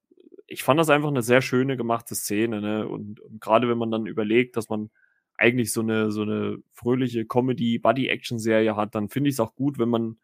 [0.48, 2.88] ich fand das einfach eine sehr schöne gemachte Szene, ne?
[2.88, 4.90] Und, und gerade wenn man dann überlegt, dass man
[5.38, 9.90] eigentlich so eine, so eine fröhliche Comedy-Buddy-Action-Serie hat, dann finde ich es auch gut, wenn
[9.90, 10.18] man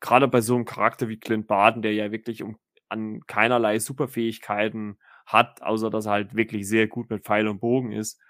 [0.00, 2.56] gerade bei so einem Charakter wie Clint Barton, der ja wirklich um,
[2.94, 7.92] an keinerlei Superfähigkeiten hat, außer dass er halt wirklich sehr gut mit Pfeil und Bogen
[7.92, 8.20] ist,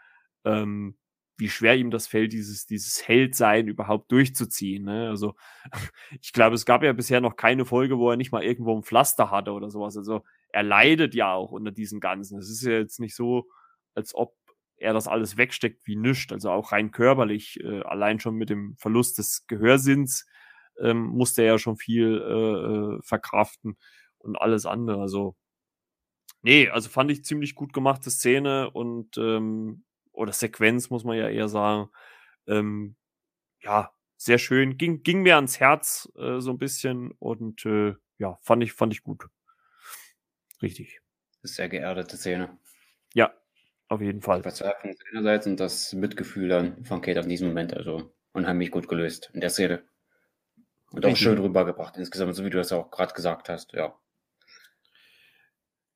[0.45, 0.97] ähm,
[1.37, 4.85] wie schwer ihm das fällt, dieses, dieses Heldsein überhaupt durchzuziehen.
[4.85, 5.09] Ne?
[5.09, 5.35] Also
[6.21, 8.85] ich glaube, es gab ja bisher noch keine Folge, wo er nicht mal irgendwo ein
[8.85, 9.97] Pflaster hatte oder sowas.
[9.97, 12.39] Also er leidet ja auch unter diesem Ganzen.
[12.39, 13.49] Es ist ja jetzt nicht so,
[13.95, 14.35] als ob
[14.77, 16.33] er das alles wegsteckt wie nichts.
[16.33, 20.27] Also auch rein körperlich, äh, allein schon mit dem Verlust des Gehörsinns
[20.81, 23.77] ähm, musste er ja schon viel äh, äh verkraften
[24.25, 25.01] und alles andere.
[25.01, 25.37] Also
[26.45, 31.27] Nee, also fand ich ziemlich gut gemachte Szene und ähm, oder Sequenz, muss man ja
[31.31, 31.89] eher sagen.
[32.47, 32.97] Ähm,
[33.63, 34.77] ja, sehr schön.
[34.77, 38.93] Ging, ging mir ans Herz äh, so ein bisschen und äh, ja, fand ich, fand
[38.93, 39.27] ich gut.
[40.61, 41.01] Richtig.
[41.43, 42.59] Sehr geerdete Szene.
[43.15, 43.33] Ja,
[43.89, 44.43] auf jeden Fall.
[44.43, 49.31] Verzweiflung einerseits und das Mitgefühl dann von Kate in diesem Moment, also unheimlich gut gelöst
[49.33, 49.83] in der Szene.
[50.91, 53.99] Und auch schön rübergebracht insgesamt, so wie du das auch gerade gesagt hast, ja.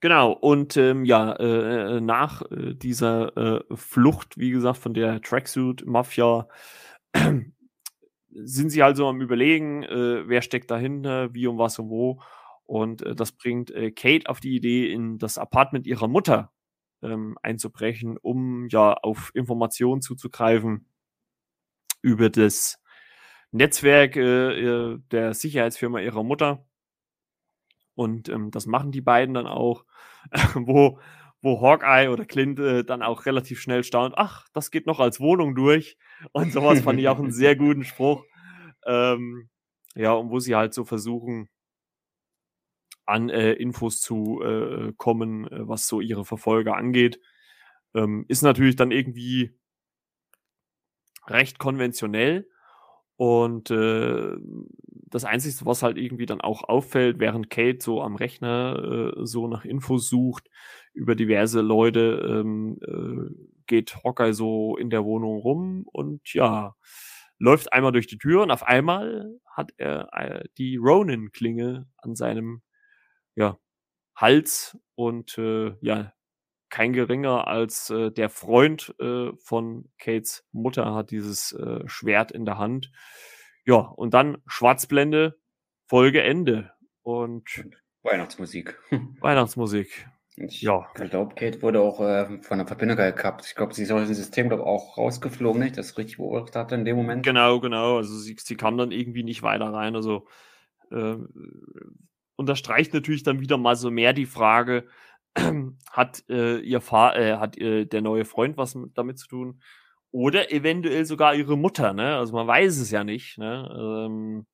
[0.00, 5.20] Genau, und ähm, ja, äh, äh, nach äh, dieser äh, Flucht, wie gesagt, von der
[5.20, 6.46] Tracksuit-Mafia,
[8.30, 12.22] sind sie also am Überlegen, äh, wer steckt dahinter, wie und was und wo.
[12.64, 16.52] Und äh, das bringt äh, Kate auf die Idee, in das Apartment ihrer Mutter
[17.02, 20.86] ähm, einzubrechen, um ja auf Informationen zuzugreifen
[22.02, 22.80] über das
[23.52, 26.67] Netzwerk äh, äh der Sicherheitsfirma ihrer Mutter
[27.98, 29.84] und ähm, das machen die beiden dann auch,
[30.54, 31.00] wo,
[31.42, 35.18] wo Hawkeye oder Clint äh, dann auch relativ schnell staunt, ach, das geht noch als
[35.18, 35.98] Wohnung durch.
[36.30, 38.24] Und sowas fand ich auch einen sehr guten Spruch.
[38.86, 39.50] Ähm,
[39.96, 41.48] ja, und wo sie halt so versuchen,
[43.04, 47.20] an äh, Infos zu äh, kommen, äh, was so ihre Verfolger angeht.
[47.94, 49.58] Ähm, ist natürlich dann irgendwie
[51.26, 52.48] recht konventionell.
[53.16, 54.36] Und äh,
[55.10, 59.48] das Einzige, was halt irgendwie dann auch auffällt, während Kate so am Rechner äh, so
[59.48, 60.48] nach Infos sucht
[60.92, 66.74] über diverse Leute, ähm, äh, geht Hawkeye so in der Wohnung rum und ja,
[67.38, 72.62] läuft einmal durch die Tür und auf einmal hat er äh, die Ronin-Klinge an seinem
[73.34, 73.58] ja,
[74.16, 76.12] Hals und äh, ja,
[76.70, 82.44] kein geringer als äh, der Freund äh, von Kates Mutter hat dieses äh, Schwert in
[82.44, 82.90] der Hand.
[83.68, 85.38] Ja, und dann Schwarzblende,
[85.84, 86.72] Folge Ende.
[87.02, 87.44] Und
[88.02, 88.78] Weihnachtsmusik.
[89.20, 90.08] Weihnachtsmusik.
[90.36, 90.90] Ich ja.
[90.94, 93.44] glaube, Kate wurde auch äh, von der Verbindung gehabt.
[93.44, 95.76] Ich glaube, sie ist aus dem System glaub, auch rausgeflogen, nicht?
[95.76, 97.26] Das richtig beobachtet hatte in dem Moment.
[97.26, 97.98] Genau, genau.
[97.98, 99.94] Also sie, sie kam dann irgendwie nicht weiter rein.
[99.94, 100.26] Also
[100.90, 101.16] äh,
[102.36, 104.88] unterstreicht natürlich dann wieder mal so mehr die Frage,
[105.90, 109.60] hat äh, ihr Fa äh, hat äh, der neue Freund was damit zu tun?
[110.18, 112.16] Oder eventuell sogar ihre Mutter, ne?
[112.16, 113.38] Also man weiß es ja nicht.
[113.38, 113.68] Ne?
[113.72, 114.46] Ähm,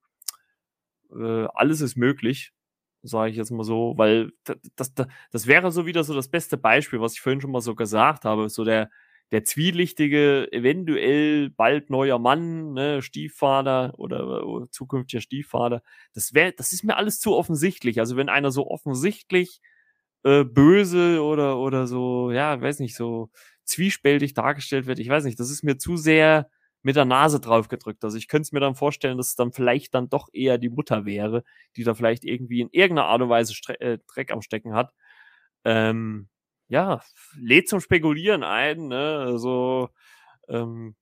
[1.10, 2.52] äh, alles ist möglich,
[3.00, 6.58] sage ich jetzt mal so, weil das, das, das wäre so wieder so das beste
[6.58, 8.50] Beispiel, was ich vorhin schon mal so gesagt habe.
[8.50, 8.90] So der,
[9.32, 15.82] der zwielichtige, eventuell bald neuer Mann, ne, Stiefvater oder, oder zukünftiger Stiefvater.
[16.12, 18.00] Das wäre, das ist mir alles zu offensichtlich.
[18.00, 19.62] Also wenn einer so offensichtlich
[20.24, 23.30] äh, böse oder, oder so, ja, weiß nicht, so
[23.64, 24.98] zwiespältig dargestellt wird.
[24.98, 26.48] Ich weiß nicht, das ist mir zu sehr
[26.82, 28.04] mit der Nase drauf gedrückt.
[28.04, 30.68] Also ich könnte es mir dann vorstellen, dass es dann vielleicht dann doch eher die
[30.68, 31.42] Mutter wäre,
[31.76, 34.92] die da vielleicht irgendwie in irgendeiner Art und Weise Stre äh, Dreck am Stecken hat.
[35.64, 36.28] Ähm,
[36.68, 37.00] ja,
[37.38, 39.18] lädt zum Spekulieren ein, ne?
[39.18, 39.88] Also
[40.48, 40.94] ähm,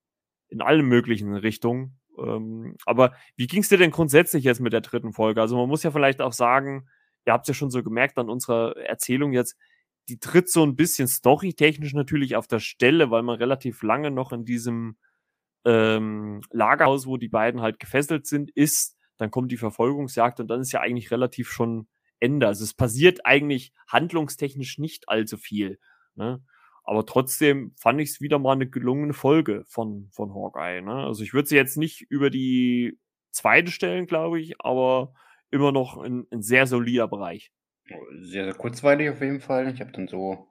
[0.48, 1.98] in allen möglichen Richtungen.
[2.18, 5.40] Ähm, aber wie ging es dir denn grundsätzlich jetzt mit der dritten Folge?
[5.40, 6.88] Also man muss ja vielleicht auch sagen,
[7.26, 9.56] ihr habt ja schon so gemerkt an unserer Erzählung jetzt,
[10.08, 14.32] die tritt so ein bisschen storytechnisch natürlich auf der Stelle, weil man relativ lange noch
[14.32, 14.96] in diesem
[15.64, 18.96] ähm, Lagerhaus, wo die beiden halt gefesselt sind, ist.
[19.16, 21.86] Dann kommt die Verfolgungsjagd und dann ist ja eigentlich relativ schon
[22.18, 22.46] Ende.
[22.46, 25.78] Also es passiert eigentlich handlungstechnisch nicht allzu viel.
[26.14, 26.42] Ne?
[26.84, 30.82] Aber trotzdem fand ich es wieder mal eine gelungene Folge von, von Hawkeye.
[30.82, 30.94] Ne?
[30.94, 32.98] Also ich würde sie jetzt nicht über die
[33.30, 35.14] zweite stellen, glaube ich, aber
[35.50, 37.52] immer noch ein, ein sehr solider Bereich.
[37.86, 39.72] Sehr, sehr kurzweilig auf jeden Fall.
[39.72, 40.48] Ich habe dann so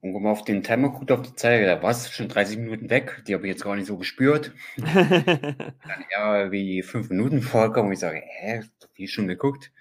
[0.00, 3.22] ungefähr auf den Timer geguckt, auf die Zeit, da war es schon 30 Minuten weg.
[3.26, 4.52] Die habe ich jetzt gar nicht so gespürt.
[4.76, 8.62] dann eher wie 5 Minuten vorkommen und ich sage, hä,
[8.94, 9.72] wie schon geguckt.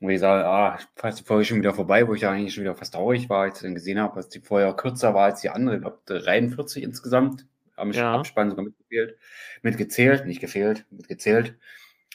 [0.00, 2.64] Und ich sage, ah, fast die Folge schon wieder vorbei, wo ich ja eigentlich schon
[2.64, 5.42] wieder fast traurig war, als ich dann gesehen habe, dass die vorher kürzer war als
[5.42, 5.76] die andere.
[5.76, 7.46] Ich glaube, 43 insgesamt.
[7.76, 8.14] Haben schon ja.
[8.14, 9.16] Abspann sogar mitgezählt.
[9.62, 11.54] Mitgezählt, nicht gefehlt, mitgezählt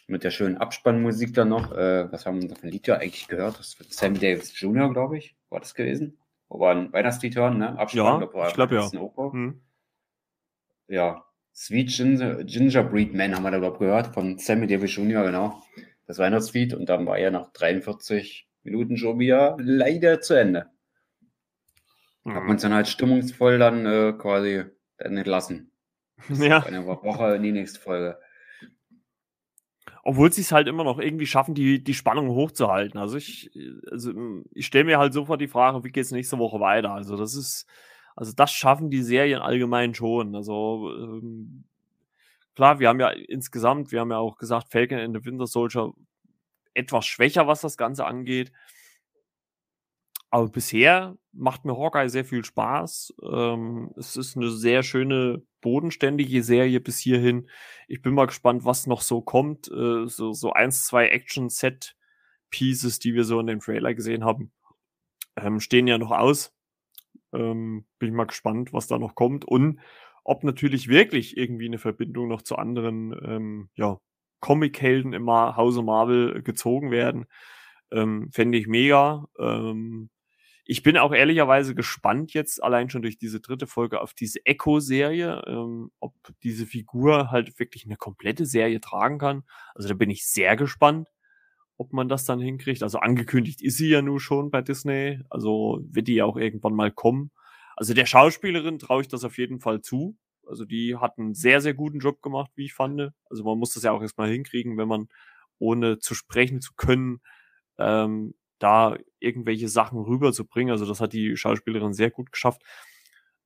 [0.08, 1.72] mit der schönen Abspannmusik dann noch.
[1.72, 3.60] Äh, was haben wir da für ein Lied ja eigentlich gehört?
[3.60, 6.18] Das wird Sammy Davis Jr., glaube ich, war das gewesen.
[6.47, 7.78] Wo wir ein Weihnachtslied hören, ne?
[7.78, 8.91] Abspann, ja, ich glaube ja.
[8.91, 9.62] Hm.
[10.88, 11.26] Ja,
[11.56, 15.64] Sweet Ginger, Gingerbread Man haben wir da, glaube ich, gehört, von Sammy Davis Jr., genau.
[16.06, 20.68] Das Weihnachtslied und dann war er nach 43 Minuten schon wieder leider zu Ende.
[22.26, 22.36] Mhm.
[22.36, 24.66] Hat man es dann halt stimmungsvoll dann äh, quasi
[24.97, 25.72] dann entlassen.
[26.30, 26.64] Ja.
[26.64, 28.18] Eine Woche in die nächste Folge
[30.08, 32.99] obwohl sie es halt immer noch irgendwie schaffen, die, die Spannung hochzuhalten.
[32.99, 33.49] Also ich,
[33.89, 34.14] also
[34.53, 36.91] ich stelle mir halt sofort die Frage, wie geht es nächste Woche weiter?
[36.91, 37.66] Also das ist,
[38.16, 40.36] also das schaffen die Serien allgemein schon.
[40.36, 41.64] Also ähm,
[42.53, 45.91] klar, wir haben ja insgesamt, wir haben ja auch gesagt, Falcon and the Winter Soldier
[46.76, 48.51] etwas schwächer, was das Ganze angeht.
[50.36, 53.13] Aber bisher macht mir Hawkeye sehr viel Spaß.
[53.23, 57.49] Ähm, es ist eine sehr schöne, bodenständige Serie bis hierhin.
[57.88, 59.71] Ich bin mal gespannt, was noch so kommt.
[59.71, 64.51] Äh, so, so eins, zwei Action-Set-Pieces, die wir so in dem Trailer gesehen haben,
[65.38, 66.53] ähm, stehen ja noch aus.
[67.31, 69.45] Ähm, bin ich mal gespannt, was da noch kommt.
[69.45, 69.79] Und
[70.25, 74.01] ob natürlich wirklich irgendwie eine Verbindung noch zu anderen ähm, ja,
[74.41, 77.25] Comic-Helden im Hause Marvel gezogen werden.
[77.89, 79.29] Ähm, Fände ich mega.
[79.39, 80.09] Ähm,
[80.68, 85.43] ich bin auch ehrlicherweise gespannt jetzt allein schon durch diese dritte Folge auf diese Echo-Serie,
[85.45, 89.43] ähm, ob diese Figur halt wirklich eine komplette Serie tragen kann.
[89.76, 91.09] Also da bin ich sehr gespannt,
[91.78, 92.82] ob man das dann hinkriegt.
[92.82, 96.74] Also angekündigt ist sie ja nur schon bei Disney, also wird die ja auch irgendwann
[96.74, 97.32] mal kommen.
[97.76, 100.18] Also der Schauspielerin traue ich das auf jeden Fall zu.
[100.47, 103.11] Also die hat einen sehr, sehr guten Job gemacht, wie ich fand.
[103.30, 105.09] Also man muss das ja auch erstmal hinkriegen, wenn man
[105.59, 107.22] ohne zu sprechen zu können
[107.78, 110.72] ähm, da irgendwelche Sachen rüberzubringen.
[110.72, 112.62] Also das hat die Schauspielerin sehr gut geschafft.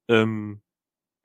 [0.07, 0.61] Ähm,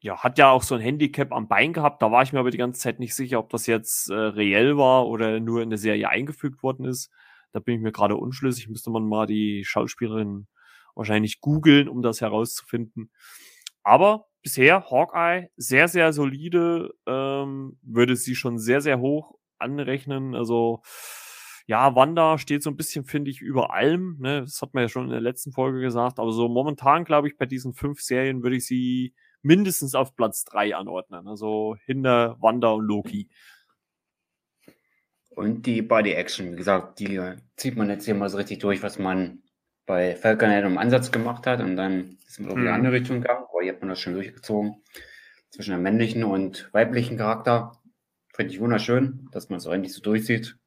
[0.01, 2.03] ja, hat ja auch so ein Handicap am Bein gehabt.
[2.03, 4.76] Da war ich mir aber die ganze Zeit nicht sicher, ob das jetzt äh, reell
[4.76, 7.11] war oder nur in der Serie eingefügt worden ist.
[7.53, 8.68] Da bin ich mir gerade unschlüssig.
[8.68, 10.47] Müsste man mal die Schauspielerin
[10.95, 13.11] wahrscheinlich googeln, um das herauszufinden.
[13.82, 16.93] Aber bisher Hawkeye sehr, sehr solide.
[17.07, 20.35] Ähm, würde sie schon sehr, sehr hoch anrechnen.
[20.35, 20.82] Also
[21.66, 24.18] ja, Wanda steht so ein bisschen, finde ich, über allem.
[24.20, 24.42] Ne?
[24.42, 26.18] Das hat man ja schon in der letzten Folge gesagt.
[26.18, 30.44] Aber so momentan, glaube ich, bei diesen fünf Serien würde ich sie mindestens auf Platz
[30.44, 31.26] drei anordnen.
[31.26, 33.30] Also hinter Wanda und Loki.
[35.30, 37.20] Und die Body Action, wie gesagt, die
[37.56, 39.42] zieht man jetzt hier mal so richtig durch, was man
[39.86, 41.60] bei Falcon im Ansatz gemacht hat.
[41.60, 42.74] Und dann ist man in die mhm.
[42.74, 43.46] andere Richtung gegangen.
[43.50, 44.82] Aber hier hat man das schon durchgezogen.
[45.50, 47.80] Zwischen dem männlichen und weiblichen Charakter.
[48.34, 50.58] Finde ich wunderschön, dass man es eigentlich so durchzieht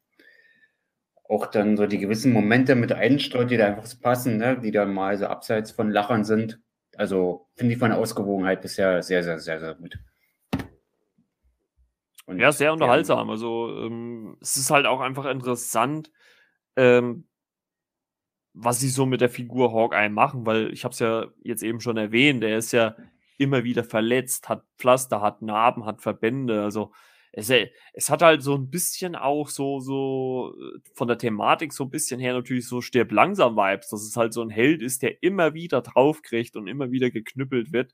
[1.30, 4.60] auch dann so die gewissen Momente mit einstreut, die da einfach so passen, ne?
[4.60, 6.60] die dann mal so abseits von Lachern sind.
[6.96, 10.00] Also finde ich von der Ausgewogenheit bisher sehr, sehr, sehr, sehr gut.
[12.26, 13.30] Und ja, sehr unterhaltsam.
[13.30, 16.12] Also ähm, es ist halt auch einfach interessant,
[16.76, 17.26] ähm,
[18.54, 21.80] was sie so mit der Figur Hawkeye machen, weil ich habe es ja jetzt eben
[21.80, 22.96] schon erwähnt, er ist ja
[23.38, 26.64] immer wieder verletzt, hat Pflaster, hat Narben, hat Verbände.
[26.64, 26.92] Also
[27.38, 27.52] es,
[27.94, 31.92] es hat halt so ein bisschen auch so, so äh, von der Thematik so ein
[31.92, 35.22] bisschen her natürlich so stirb langsam Vibes, dass es halt so ein Held ist, der
[35.22, 37.94] immer wieder draufkriegt und immer wieder geknüppelt wird.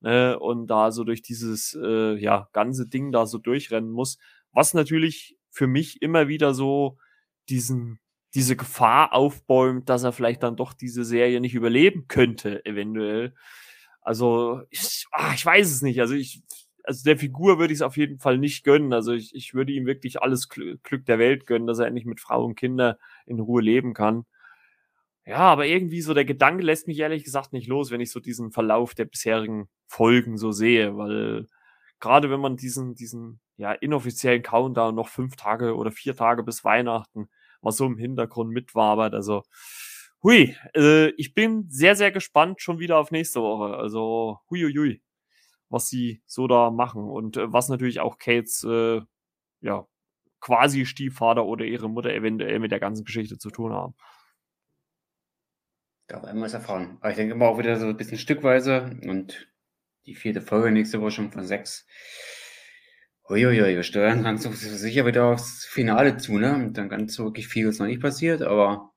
[0.00, 4.18] Ne, und da so durch dieses äh, ja, ganze Ding da so durchrennen muss.
[4.50, 6.98] Was natürlich für mich immer wieder so
[7.48, 8.00] diesen,
[8.34, 13.34] diese Gefahr aufbäumt, dass er vielleicht dann doch diese Serie nicht überleben könnte, eventuell.
[14.00, 16.00] Also, ich, ach, ich weiß es nicht.
[16.00, 16.42] Also ich
[16.84, 18.92] also der Figur würde ich es auf jeden Fall nicht gönnen.
[18.92, 22.20] Also ich, ich würde ihm wirklich alles Glück der Welt gönnen, dass er endlich mit
[22.20, 24.24] Frau und Kinder in Ruhe leben kann.
[25.24, 28.18] Ja, aber irgendwie so der Gedanke lässt mich ehrlich gesagt nicht los, wenn ich so
[28.18, 31.46] diesen Verlauf der bisherigen Folgen so sehe, weil
[32.00, 36.64] gerade wenn man diesen, diesen ja, inoffiziellen Countdown noch fünf Tage oder vier Tage bis
[36.64, 37.28] Weihnachten
[37.60, 39.44] mal so im Hintergrund mitwabert, also
[40.22, 43.76] hui, äh, ich bin sehr, sehr gespannt schon wieder auf nächste Woche.
[43.76, 45.02] Also hui, hui, hui
[45.72, 49.00] was sie so da machen und äh, was natürlich auch Kates äh,
[49.60, 49.86] ja
[50.40, 53.94] quasi Stiefvater oder ihre Mutter eventuell mit der ganzen Geschichte zu tun haben.
[56.08, 56.98] Da werden wir es erfahren.
[57.00, 59.48] Aber ich denke immer auch wieder so ein bisschen stückweise und
[60.04, 61.86] die vierte Folge nächste Woche schon von sechs.
[63.28, 66.54] Uiuiui, wir steuern ganz sicher wieder aufs Finale zu, ne?
[66.54, 68.91] Und dann ganz so wirklich viel ist noch nicht passiert, aber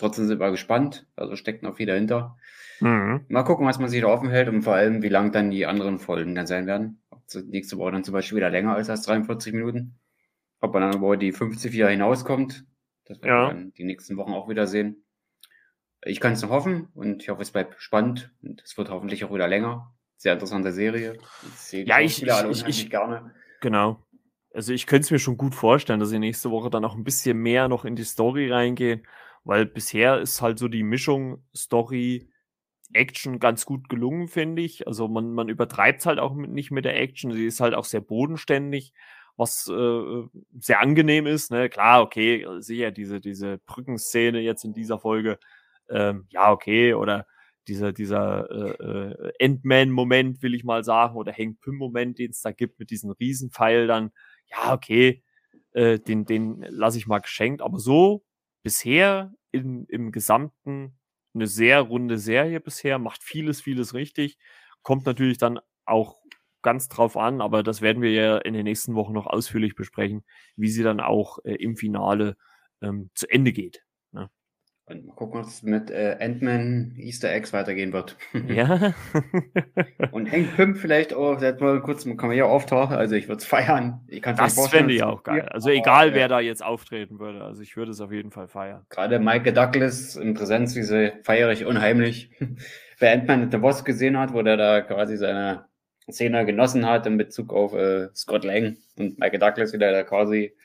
[0.00, 1.06] trotzdem sind wir gespannt.
[1.14, 2.36] Also steckt noch viel dahinter.
[2.80, 3.26] Mhm.
[3.28, 5.66] Mal gucken, was man sich da offen hält und vor allem, wie lang dann die
[5.66, 7.02] anderen Folgen dann sein werden.
[7.10, 9.98] Ob nächste Woche dann zum Beispiel wieder länger ist als 43 Minuten.
[10.60, 12.64] Ob man dann aber die 50 wieder hinauskommt.
[13.04, 13.48] Das werden ja.
[13.48, 15.04] wir dann die nächsten Wochen auch wieder sehen.
[16.02, 19.24] Ich kann es noch hoffen und ich hoffe, es bleibt spannend und es wird hoffentlich
[19.24, 19.94] auch wieder länger.
[20.16, 21.18] Sehr interessante Serie.
[21.54, 23.34] Ich ja, ich, ich, ich, gerne.
[23.60, 24.02] Genau.
[24.54, 27.04] Also ich könnte es mir schon gut vorstellen, dass sie nächste Woche dann auch ein
[27.04, 29.02] bisschen mehr noch in die Story reingehen,
[29.44, 32.30] weil bisher ist halt so die Mischung Story,
[32.92, 34.86] Action ganz gut gelungen, finde ich.
[34.86, 37.32] Also man, man übertreibt es halt auch mit, nicht mit der Action.
[37.32, 38.92] Sie ist halt auch sehr bodenständig,
[39.36, 40.22] was äh,
[40.58, 41.50] sehr angenehm ist.
[41.50, 41.68] Ne?
[41.68, 45.38] Klar, okay, sicher, diese, diese Brückenszene jetzt in dieser Folge,
[45.88, 47.26] ähm, ja, okay, oder
[47.68, 52.52] dieser, dieser äh, äh, Endman-Moment, will ich mal sagen, oder Hank Pym-Moment, den es da
[52.52, 54.10] gibt mit diesem Riesenpfeil dann,
[54.46, 55.22] ja, okay,
[55.72, 57.62] äh, den, den lasse ich mal geschenkt.
[57.62, 58.24] Aber so
[58.62, 60.98] bisher in, im Gesamten
[61.34, 64.38] eine sehr runde Serie bisher, macht vieles, vieles richtig.
[64.82, 66.20] Kommt natürlich dann auch
[66.62, 70.24] ganz drauf an, aber das werden wir ja in den nächsten Wochen noch ausführlich besprechen,
[70.56, 72.36] wie sie dann auch äh, im Finale
[72.82, 73.84] ähm, zu Ende geht.
[74.12, 74.30] Ne?
[74.90, 78.16] Und mal gucken, was mit äh, Ant-Man Easter Eggs weitergehen wird.
[78.48, 78.94] Ja.
[80.10, 83.38] und Hank Pym vielleicht auch, vielleicht mal kurz, kann man hier auftauchen, also ich würde
[83.38, 84.00] es feiern.
[84.08, 85.42] Ich kann das fände ich auch geil.
[85.50, 88.48] Also egal, aber, wer da jetzt auftreten würde, also ich würde es auf jeden Fall
[88.48, 88.84] feiern.
[88.88, 92.30] Gerade Michael Douglas in Präsenz, wie sie feiere ich unheimlich.
[92.98, 95.66] wer Ant-Man The Wasp gesehen hat, wo der da quasi seine
[96.10, 100.02] Szene genossen hat in Bezug auf äh, Scott Lang und Michael Douglas, wie der da
[100.02, 100.56] quasi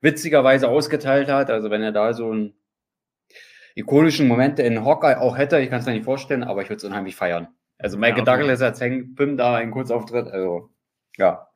[0.00, 2.54] witzigerweise ausgeteilt hat, also wenn er da so ein
[3.74, 5.60] ikonischen Momente in Hawkeye auch hätte.
[5.60, 7.48] Ich kann es mir nicht vorstellen, aber ich würde es unheimlich feiern.
[7.78, 8.40] Also Michael ja, okay.
[8.40, 10.70] Douglas als Hank Pym da einen Kurzauftritt, also
[11.16, 11.48] ja,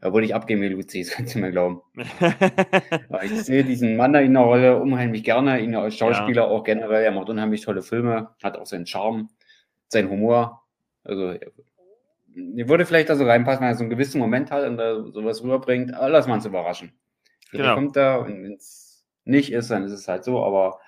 [0.00, 1.82] da würde ich abgehen wie Luzi, das kannst du mir glauben.
[3.22, 6.48] ich sehe diesen Mann da in der Rolle unheimlich gerne, ihn als Schauspieler ja.
[6.48, 7.02] auch generell.
[7.02, 9.30] Er macht unheimlich tolle Filme, hat auch seinen Charme,
[9.88, 10.62] seinen Humor.
[11.02, 14.76] Also er würde vielleicht da so reinpassen, wenn er so einen gewissen Moment hat und
[14.76, 15.94] da sowas rüberbringt.
[15.94, 16.92] Aber lass mal uns überraschen.
[17.50, 17.74] Genau.
[17.74, 20.80] kommt er und wenn es nicht ist, dann ist es halt so, aber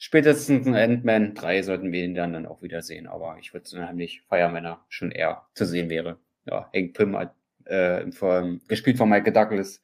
[0.00, 3.06] spätestens in Ant-Man 3 sollten wir ihn dann, dann auch wieder sehen.
[3.06, 6.18] Aber ich würde es unheimlich feiern, wenn er schon eher zu sehen wäre.
[6.46, 7.34] Ja, Hank Pym hat
[7.66, 9.82] äh, von, gespielt von Michael Douglas.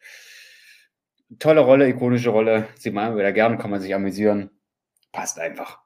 [1.39, 2.67] Tolle Rolle, ikonische Rolle.
[2.77, 4.51] Sieht man wieder gern, kann man sich amüsieren.
[5.12, 5.81] Passt einfach.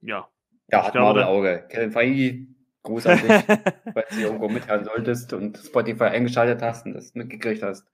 [0.00, 0.28] Ja.
[0.68, 1.66] Ja, hat Marvel Auge.
[1.68, 2.46] Kevin Feige,
[2.82, 3.28] großartig,
[3.94, 7.86] weil du irgendwo mithören solltest und Spotify eingeschaltet hast und das mitgekriegt hast.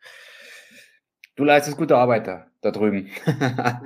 [1.34, 3.10] Du leistest gute Arbeit da, da drüben.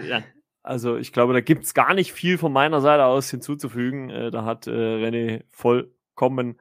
[0.07, 0.23] ja,
[0.63, 4.11] also ich glaube, da gibt es gar nicht viel von meiner Seite aus hinzuzufügen.
[4.11, 6.61] Äh, da hat äh, René vollkommen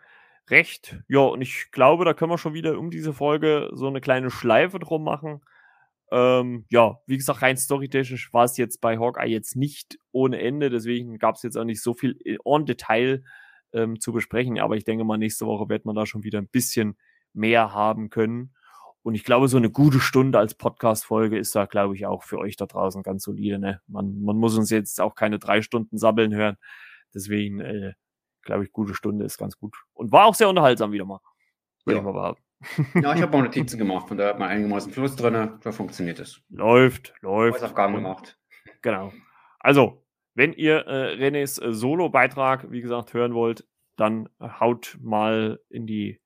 [0.50, 0.98] recht.
[1.08, 4.32] Ja, und ich glaube, da können wir schon wieder um diese Folge so eine kleine
[4.32, 5.42] Schleife drum machen.
[6.12, 10.70] Ähm, ja, wie gesagt, rein storytechnisch war es jetzt bei Hawkeye jetzt nicht ohne Ende,
[10.70, 13.24] deswegen gab es jetzt auch nicht so viel en Detail
[13.72, 16.50] ähm, zu besprechen, aber ich denke mal, nächste Woche wird man da schon wieder ein
[16.50, 16.98] bisschen
[17.32, 18.54] mehr haben können.
[19.04, 22.38] Und ich glaube, so eine gute Stunde als Podcast-Folge ist da, glaube ich, auch für
[22.38, 23.58] euch da draußen ganz solide.
[23.58, 23.82] Ne?
[23.88, 26.58] Man, man muss uns jetzt auch keine drei Stunden sabbeln hören.
[27.14, 27.94] Deswegen, äh,
[28.44, 29.76] glaube ich, gute Stunde ist ganz gut.
[29.94, 31.20] Und war auch sehr unterhaltsam wieder mal.
[31.86, 32.02] Würde ja.
[32.02, 32.44] ich mal behaupten.
[33.02, 35.60] Ja, ich habe auch Notizen gemacht, von da hat man einigermaßen Fluss drin.
[35.62, 36.42] Da funktioniert es.
[36.50, 37.56] Läuft, läuft.
[37.56, 38.38] Hausaufgaben gemacht.
[38.84, 39.12] Genau.
[39.60, 45.86] Also, wenn ihr äh, Renés äh, Solo-Beitrag, wie gesagt, hören wollt, dann haut mal in
[45.86, 46.22] die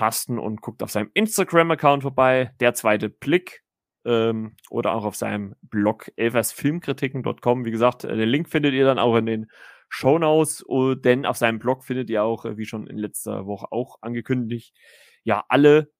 [0.00, 3.62] Tasten und guckt auf seinem Instagram-Account vorbei, der zweite Blick,
[4.06, 7.66] ähm, oder auch auf seinem Blog elversfilmkritiken.com.
[7.66, 9.50] Wie gesagt, äh, den Link findet ihr dann auch in den
[9.90, 13.44] Show Notes, uh, denn auf seinem Blog findet ihr auch, äh, wie schon in letzter
[13.44, 14.74] Woche auch angekündigt,
[15.22, 15.90] ja, alle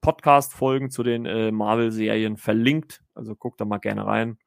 [0.00, 3.02] Podcast-Folgen zu den äh, Marvel-Serien verlinkt.
[3.14, 4.38] Also guckt da mal gerne rein.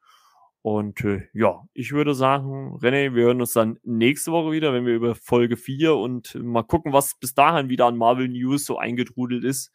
[0.66, 4.88] Und äh, ja, ich würde sagen, René, wir hören uns dann nächste Woche wieder, wenn
[4.88, 8.80] wir über Folge 4 und mal gucken, was bis dahin wieder an Marvel News so
[8.80, 9.72] eingetrudelt ist,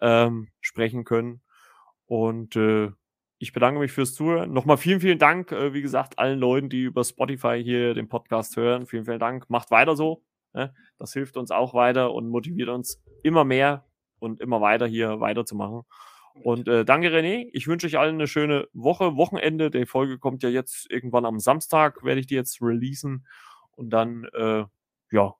[0.00, 1.42] ähm, sprechen können.
[2.06, 2.92] Und äh,
[3.38, 4.52] ich bedanke mich fürs Zuhören.
[4.52, 8.56] Nochmal vielen, vielen Dank, äh, wie gesagt, allen Leuten, die über Spotify hier den Podcast
[8.56, 8.86] hören.
[8.86, 9.50] Vielen, vielen Dank.
[9.50, 10.22] Macht weiter so.
[10.52, 10.72] Ne?
[11.00, 13.84] Das hilft uns auch weiter und motiviert uns immer mehr
[14.20, 15.82] und immer weiter hier weiterzumachen.
[16.42, 17.48] Und äh, danke, René.
[17.52, 19.70] Ich wünsche euch allen eine schöne Woche, Wochenende.
[19.70, 23.26] Die Folge kommt ja jetzt irgendwann am Samstag, werde ich die jetzt releasen.
[23.72, 24.64] Und dann, äh,
[25.10, 25.34] ja.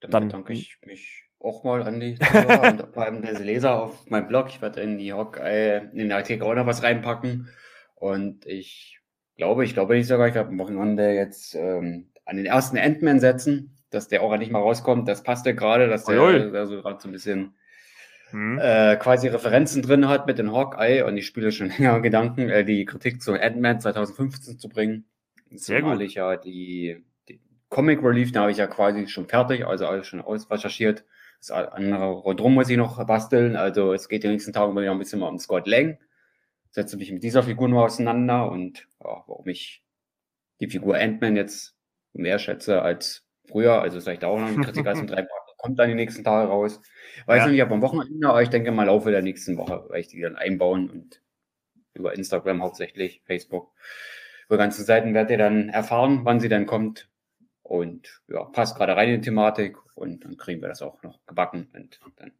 [0.00, 3.82] Dann, dann danke ich mich auch mal an die Zuhörer und vor allem diese Leser
[3.82, 4.48] auf meinem Blog.
[4.48, 7.48] Ich werde in die Hock, äh, in den Artikel auch noch was reinpacken.
[7.94, 9.00] Und ich
[9.36, 13.20] glaube, ich glaube nicht sogar, ich werde am Wochenende jetzt ähm, an den ersten Ant-Man
[13.20, 15.08] setzen, dass der auch nicht mal rauskommt.
[15.08, 17.54] Das passte gerade, dass der also gerade so ein bisschen
[18.32, 18.58] hm.
[18.58, 22.64] äh, quasi Referenzen drin hat mit den Hawkeye und ich spiele schon länger Gedanken, äh,
[22.64, 25.04] die Kritik zu Ant-Man 2015 zu bringen.
[25.50, 26.00] Sehr gut.
[26.00, 30.06] Ich ja die, die Comic Relief, da habe ich ja quasi schon fertig, also alles
[30.06, 31.04] schon ausrecherchiert.
[31.38, 33.56] Das andere rundherum muss ich noch basteln.
[33.56, 35.98] Also es geht die nächsten Tage wieder ein bisschen mal um Scott Lang.
[36.70, 39.82] Setze mich mit dieser Figur nur auseinander und ja, warum ich
[40.60, 41.76] die Figur Ant-Man jetzt
[42.12, 43.82] mehr schätze als früher.
[43.82, 45.41] Also vielleicht auch noch eine Kritik als in drei Monaten.
[45.62, 46.80] Kommt dann die nächsten Tage raus.
[47.26, 47.44] Weiß ja.
[47.44, 50.08] noch nicht, ob am Wochenende, aber ich denke mal Laufe der nächsten Woche werde ich
[50.08, 51.22] die dann einbauen und
[51.94, 53.72] über Instagram hauptsächlich, Facebook.
[54.48, 57.08] Über ganze Seiten werdet ihr dann erfahren, wann sie dann kommt.
[57.62, 61.24] Und ja, passt gerade rein in die Thematik und dann kriegen wir das auch noch
[61.26, 61.68] gebacken.
[61.72, 62.32] Und dann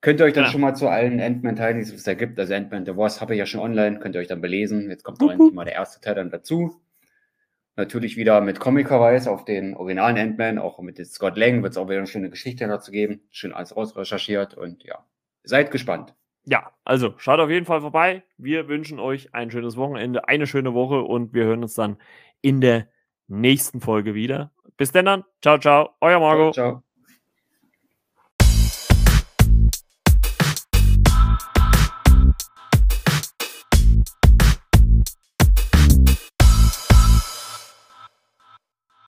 [0.00, 0.50] könnt ihr euch dann ja.
[0.50, 3.38] schon mal zu allen Endman-Teilen, die es da gibt, also Endman The Wars habe ich
[3.38, 4.90] ja schon online, könnt ihr euch dann belesen.
[4.90, 6.80] Jetzt kommt endlich mal der erste Teil dann dazu.
[7.76, 11.88] Natürlich wieder mit Comic-Verweis auf den originalen Endman, auch mit Scott Lang wird es auch
[11.88, 13.20] wieder eine schöne Geschichte dazu geben.
[13.30, 15.04] Schön alles ausrecherchiert und ja,
[15.44, 16.14] seid gespannt.
[16.44, 18.22] Ja, also schaut auf jeden Fall vorbei.
[18.38, 21.98] Wir wünschen euch ein schönes Wochenende, eine schöne Woche und wir hören uns dann
[22.40, 22.88] in der
[23.26, 24.52] nächsten Folge wieder.
[24.76, 25.24] Bis denn dann.
[25.42, 25.90] Ciao, ciao.
[26.00, 26.52] Euer Marco.
[26.52, 26.70] Ciao.
[26.70, 26.85] ciao.